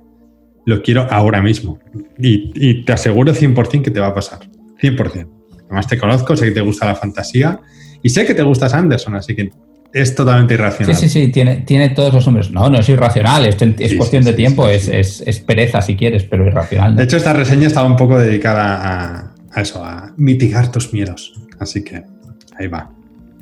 Lo 0.67 0.81
quiero 0.81 1.07
ahora 1.09 1.41
mismo. 1.41 1.79
Y, 2.19 2.83
te 2.83 2.91
aseguro 2.91 3.33
100% 3.33 3.81
que 3.81 3.89
te 3.89 4.01
va 4.01 4.07
a 4.07 4.13
pasar. 4.13 4.39
100%. 4.81 5.27
Además 5.63 5.87
te 5.87 5.97
conozco, 5.97 6.35
sé 6.35 6.47
que 6.47 6.51
te 6.51 6.61
gusta 6.61 6.85
la 6.85 6.95
fantasía 6.95 7.61
y 8.03 8.09
sé 8.09 8.25
que 8.25 8.33
te 8.33 8.43
gusta 8.43 8.67
Sanderson, 8.67 9.15
así 9.15 9.33
que 9.33 9.49
es 9.93 10.13
totalmente 10.13 10.55
irracional. 10.55 10.93
Sí, 10.93 11.07
sí, 11.07 11.21
sí, 11.21 11.31
tiene, 11.31 11.57
tiene 11.61 11.91
todos 11.91 12.13
los 12.13 12.27
hombres. 12.27 12.51
No, 12.51 12.69
no 12.69 12.79
es 12.79 12.89
irracional, 12.89 13.45
es, 13.45 13.55
es 13.61 13.95
cuestión 13.95 14.25
de 14.25 14.33
tiempo, 14.33 14.67
es, 14.67 14.89
es, 14.89 15.39
pereza 15.39 15.81
si 15.81 15.95
quieres, 15.95 16.25
pero 16.25 16.45
irracional. 16.45 16.97
De 16.97 17.03
hecho, 17.03 17.15
esta 17.15 17.31
reseña 17.31 17.67
estaba 17.67 17.87
un 17.87 17.95
poco 17.95 18.19
dedicada 18.19 19.33
a, 19.53 19.61
eso, 19.61 19.83
a 19.85 20.13
mitigar 20.17 20.69
tus 20.69 20.91
miedos. 20.91 21.33
Así 21.59 21.81
que 21.81 22.03
ahí 22.59 22.67
va. 22.67 22.91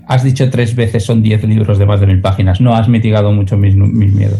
Has 0.08 0.24
dicho 0.24 0.48
tres 0.52 0.76
veces 0.76 1.04
son 1.04 1.24
diez 1.24 1.44
libros 1.44 1.80
de 1.80 1.88
más 1.88 2.00
de 2.00 2.06
mil 2.06 2.22
páginas. 2.22 2.62
No 2.62 2.76
has 2.76 2.88
mitigado 2.88 3.32
mucho 3.32 3.58
mis, 3.58 3.76
mis 3.76 4.14
miedos. 4.14 4.40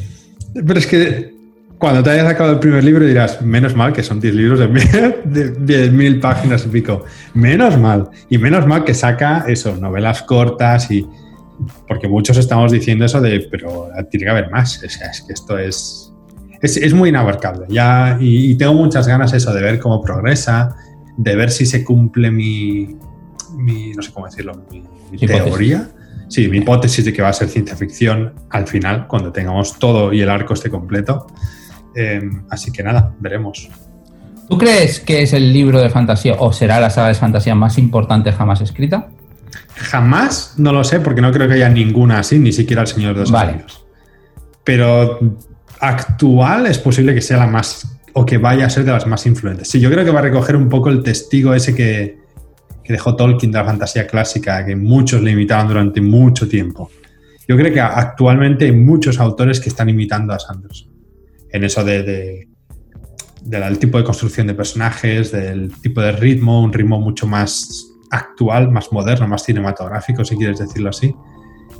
Pero 0.54 0.78
es 0.78 0.86
que 0.86 1.35
cuando 1.77 2.03
te 2.03 2.11
hayas 2.11 2.27
acabado 2.27 2.53
el 2.53 2.59
primer 2.59 2.83
libro 2.83 3.05
dirás, 3.05 3.41
menos 3.41 3.75
mal 3.75 3.91
que 3.91 4.01
son 4.01 4.19
10 4.19 4.35
libros 4.35 4.59
de 4.59 5.89
mil 5.91 6.19
páginas 6.19 6.65
y 6.65 6.69
pico. 6.69 7.03
Menos 7.33 7.77
mal. 7.77 8.09
Y 8.29 8.38
menos 8.38 8.65
mal 8.65 8.83
que 8.83 8.93
saca 8.93 9.45
eso, 9.47 9.75
novelas 9.75 10.23
cortas 10.23 10.89
y... 10.91 11.07
Porque 11.88 12.07
muchos 12.07 12.38
estamos 12.38 12.71
diciendo 12.71 13.05
eso 13.05 13.21
de, 13.21 13.47
pero 13.49 13.89
tiene 14.09 14.25
que 14.25 14.29
haber 14.29 14.51
más. 14.51 14.83
O 14.83 14.89
sea, 14.89 15.09
es 15.09 15.21
que 15.21 15.33
esto 15.33 15.57
es... 15.57 16.13
Es, 16.61 16.93
muy 16.93 17.09
inabarcable. 17.09 17.65
Ya, 17.69 18.17
y, 18.19 18.55
tengo 18.55 18.73
muchas 18.73 19.07
ganas 19.07 19.33
eso 19.33 19.53
de 19.53 19.61
ver 19.61 19.79
cómo 19.79 20.01
progresa, 20.01 20.75
de 21.17 21.35
ver 21.35 21.51
si 21.51 21.65
se 21.65 21.83
cumple 21.83 22.31
mi... 22.31 22.97
mi 23.57 23.91
no 23.91 24.01
sé 24.01 24.11
cómo 24.11 24.25
decirlo, 24.25 24.53
mi, 24.71 25.17
teoría. 25.17 25.89
Sí, 26.27 26.47
mi 26.47 26.57
hipótesis 26.57 27.05
de 27.05 27.13
que 27.13 27.21
va 27.21 27.29
a 27.29 27.33
ser 27.33 27.49
ciencia 27.49 27.75
ficción 27.75 28.33
al 28.49 28.65
final, 28.65 29.07
cuando 29.07 29.31
tengamos 29.31 29.77
todo 29.77 30.11
y 30.11 30.21
el 30.21 30.29
arco 30.29 30.53
esté 30.53 30.69
completo. 30.69 31.27
Em, 31.95 32.43
así 32.49 32.71
que 32.71 32.84
nada, 32.84 33.13
veremos. 33.19 33.69
¿Tú 34.49 34.58
crees 34.58 34.99
que 34.99 35.23
es 35.23 35.34
el 35.34 35.51
libro 35.53 35.81
de 35.81 35.89
fantasía 35.89 36.36
o 36.38 36.53
será 36.53 36.79
la 36.79 36.89
saga 36.89 37.08
de 37.08 37.15
fantasía 37.15 37.55
más 37.55 37.77
importante 37.77 38.31
jamás 38.31 38.62
escrita? 38.62 39.08
Jamás, 39.75 40.55
no 40.58 40.71
lo 40.71 40.84
sé, 40.84 40.99
porque 40.99 41.21
no 41.21 41.31
creo 41.31 41.47
que 41.47 41.55
haya 41.55 41.69
ninguna 41.69 42.19
así, 42.19 42.38
ni 42.38 42.51
siquiera 42.51 42.84
el 42.84 42.88
Señor 42.88 43.13
de 43.15 43.21
los 43.21 43.31
vale. 43.31 43.63
Pero 44.63 45.38
actual 45.79 46.67
es 46.67 46.77
posible 46.77 47.13
que 47.13 47.21
sea 47.21 47.38
la 47.38 47.47
más, 47.47 47.97
o 48.13 48.25
que 48.25 48.38
vaya 48.38 48.65
a 48.65 48.69
ser 48.69 48.84
de 48.84 48.91
las 48.91 49.08
más 49.08 49.25
influentes. 49.25 49.69
Sí, 49.69 49.79
yo 49.79 49.89
creo 49.89 50.05
que 50.05 50.12
va 50.12 50.19
a 50.19 50.23
recoger 50.23 50.55
un 50.55 50.69
poco 50.69 50.89
el 50.89 51.01
testigo 51.01 51.53
ese 51.53 51.73
que, 51.73 52.19
que 52.84 52.93
dejó 52.93 53.15
Tolkien 53.15 53.51
de 53.51 53.58
la 53.58 53.65
fantasía 53.65 54.05
clásica, 54.05 54.65
que 54.65 54.75
muchos 54.75 55.21
le 55.21 55.31
imitaban 55.31 55.67
durante 55.67 56.01
mucho 56.01 56.47
tiempo. 56.47 56.91
Yo 57.47 57.55
creo 57.55 57.73
que 57.73 57.81
actualmente 57.81 58.65
hay 58.65 58.71
muchos 58.71 59.19
autores 59.19 59.60
que 59.60 59.69
están 59.69 59.89
imitando 59.89 60.34
a 60.34 60.39
Sanderson 60.39 60.94
en 61.51 61.63
eso 61.63 61.84
de, 61.84 62.47
del 63.45 63.79
tipo 63.79 63.97
de 63.97 64.03
construcción 64.03 64.47
de 64.47 64.55
personajes, 64.55 65.31
del 65.31 65.71
tipo 65.81 66.01
de 66.01 66.12
ritmo, 66.12 66.63
un 66.63 66.73
ritmo 66.73 66.99
mucho 66.99 67.27
más 67.27 67.88
actual, 68.10 68.71
más 68.71 68.91
moderno, 68.91 69.27
más 69.27 69.43
cinematográfico, 69.43 70.25
si 70.25 70.36
quieres 70.36 70.60
decirlo 70.60 70.89
así, 70.89 71.13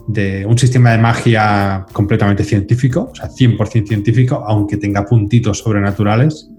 de 0.08 0.46
un 0.46 0.58
sistema 0.58 0.92
de 0.92 1.00
magia 1.00 1.86
completamente 1.92 2.44
científico, 2.44 3.10
o 3.12 3.16
sea, 3.16 3.30
100% 3.30 3.88
científico, 3.88 4.44
aunque 4.48 4.78
tenga 4.78 5.06
puntitos 5.06 5.60
sobrenaturales, 5.60 6.50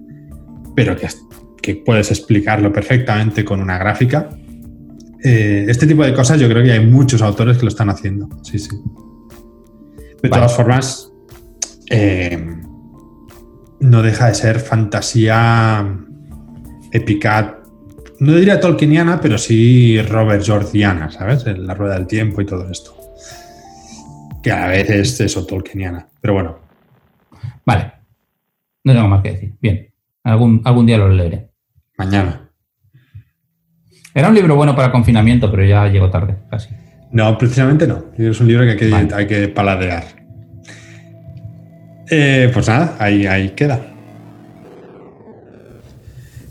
pero 0.74 0.96
que, 0.96 1.08
que 1.62 1.76
puedes 1.76 2.10
explicarlo 2.10 2.72
perfectamente 2.72 3.44
con 3.44 3.60
una 3.60 3.78
gráfica. 3.78 4.28
Eh, 5.22 5.66
este 5.68 5.86
tipo 5.86 6.04
de 6.04 6.12
cosas 6.12 6.40
yo 6.40 6.48
creo 6.48 6.64
que 6.64 6.72
hay 6.72 6.84
muchos 6.84 7.22
autores 7.22 7.56
que 7.56 7.62
lo 7.62 7.68
están 7.68 7.90
haciendo, 7.90 8.28
sí, 8.42 8.58
sí. 8.58 8.76
De 10.22 10.28
todas 10.28 10.56
formas, 10.56 11.12
eh, 11.90 12.56
no 13.80 14.02
deja 14.02 14.28
de 14.28 14.34
ser 14.34 14.60
fantasía 14.60 15.86
épica, 16.92 17.58
no 18.18 18.32
diría 18.32 18.60
tolkieniana, 18.60 19.20
pero 19.20 19.36
sí 19.38 20.00
Robert 20.02 20.44
Jordiana, 20.46 21.10
¿sabes? 21.10 21.44
La 21.46 21.74
rueda 21.74 21.94
del 21.94 22.06
tiempo 22.06 22.40
y 22.40 22.46
todo 22.46 22.70
esto. 22.70 22.96
Que 24.42 24.50
a 24.50 24.60
la 24.60 24.66
vez 24.68 24.88
es 24.90 25.20
eso, 25.20 25.44
tolkieniana. 25.44 26.08
Pero 26.20 26.34
bueno. 26.34 26.58
Vale. 27.64 27.92
No 28.84 28.92
tengo 28.94 29.08
más 29.08 29.22
que 29.22 29.32
decir. 29.32 29.54
Bien. 29.60 29.92
Algún, 30.22 30.62
algún 30.64 30.86
día 30.86 30.98
lo 30.98 31.08
leeré. 31.08 31.50
Mañana. 31.98 32.50
Era 34.14 34.28
un 34.28 34.34
libro 34.34 34.56
bueno 34.56 34.74
para 34.74 34.90
confinamiento, 34.90 35.50
pero 35.50 35.64
ya 35.64 35.86
llegó 35.88 36.10
tarde, 36.10 36.36
casi. 36.50 36.70
No, 37.12 37.36
precisamente 37.36 37.86
no. 37.86 38.06
Es 38.16 38.40
un 38.40 38.48
libro 38.48 38.64
que 38.64 38.70
hay 38.70 38.76
que, 38.76 39.14
hay 39.14 39.26
que 39.26 39.48
paladear. 39.48 40.25
Eh, 42.08 42.50
pues 42.52 42.68
nada, 42.68 42.96
ahí, 42.98 43.26
ahí 43.26 43.50
queda. 43.50 43.80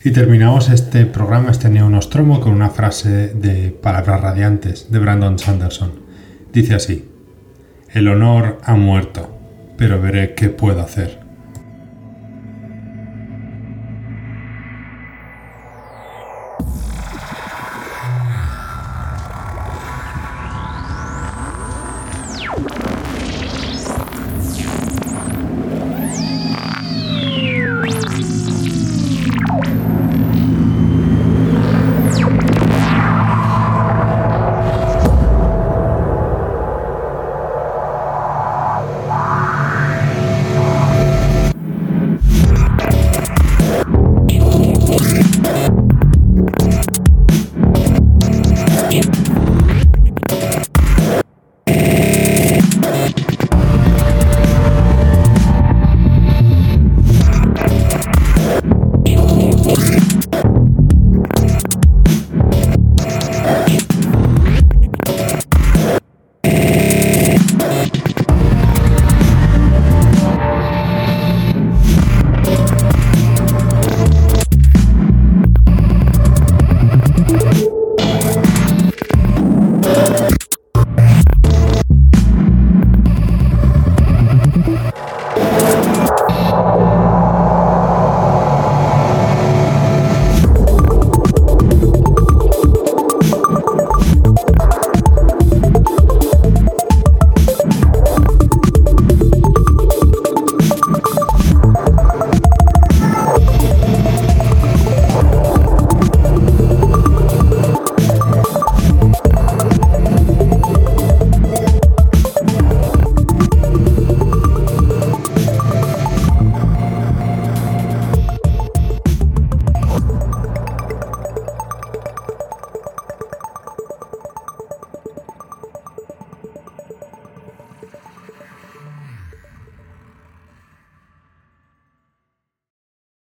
Y 0.04 0.12
terminamos 0.12 0.70
este 0.70 1.06
programa, 1.06 1.50
este 1.50 1.70
neonostromo, 1.70 2.40
con 2.40 2.54
una 2.54 2.70
frase 2.70 3.30
de 3.30 3.72
Palabras 3.72 4.22
Radiantes 4.22 4.92
de 4.92 5.00
Brandon 5.00 5.40
Sanderson. 5.40 5.94
Dice 6.54 6.76
así, 6.76 7.10
el 7.92 8.08
honor 8.08 8.60
ha 8.64 8.76
muerto, 8.76 9.36
pero 9.78 10.00
veré 10.00 10.36
qué 10.36 10.50
puedo 10.50 10.82
hacer. 10.82 11.25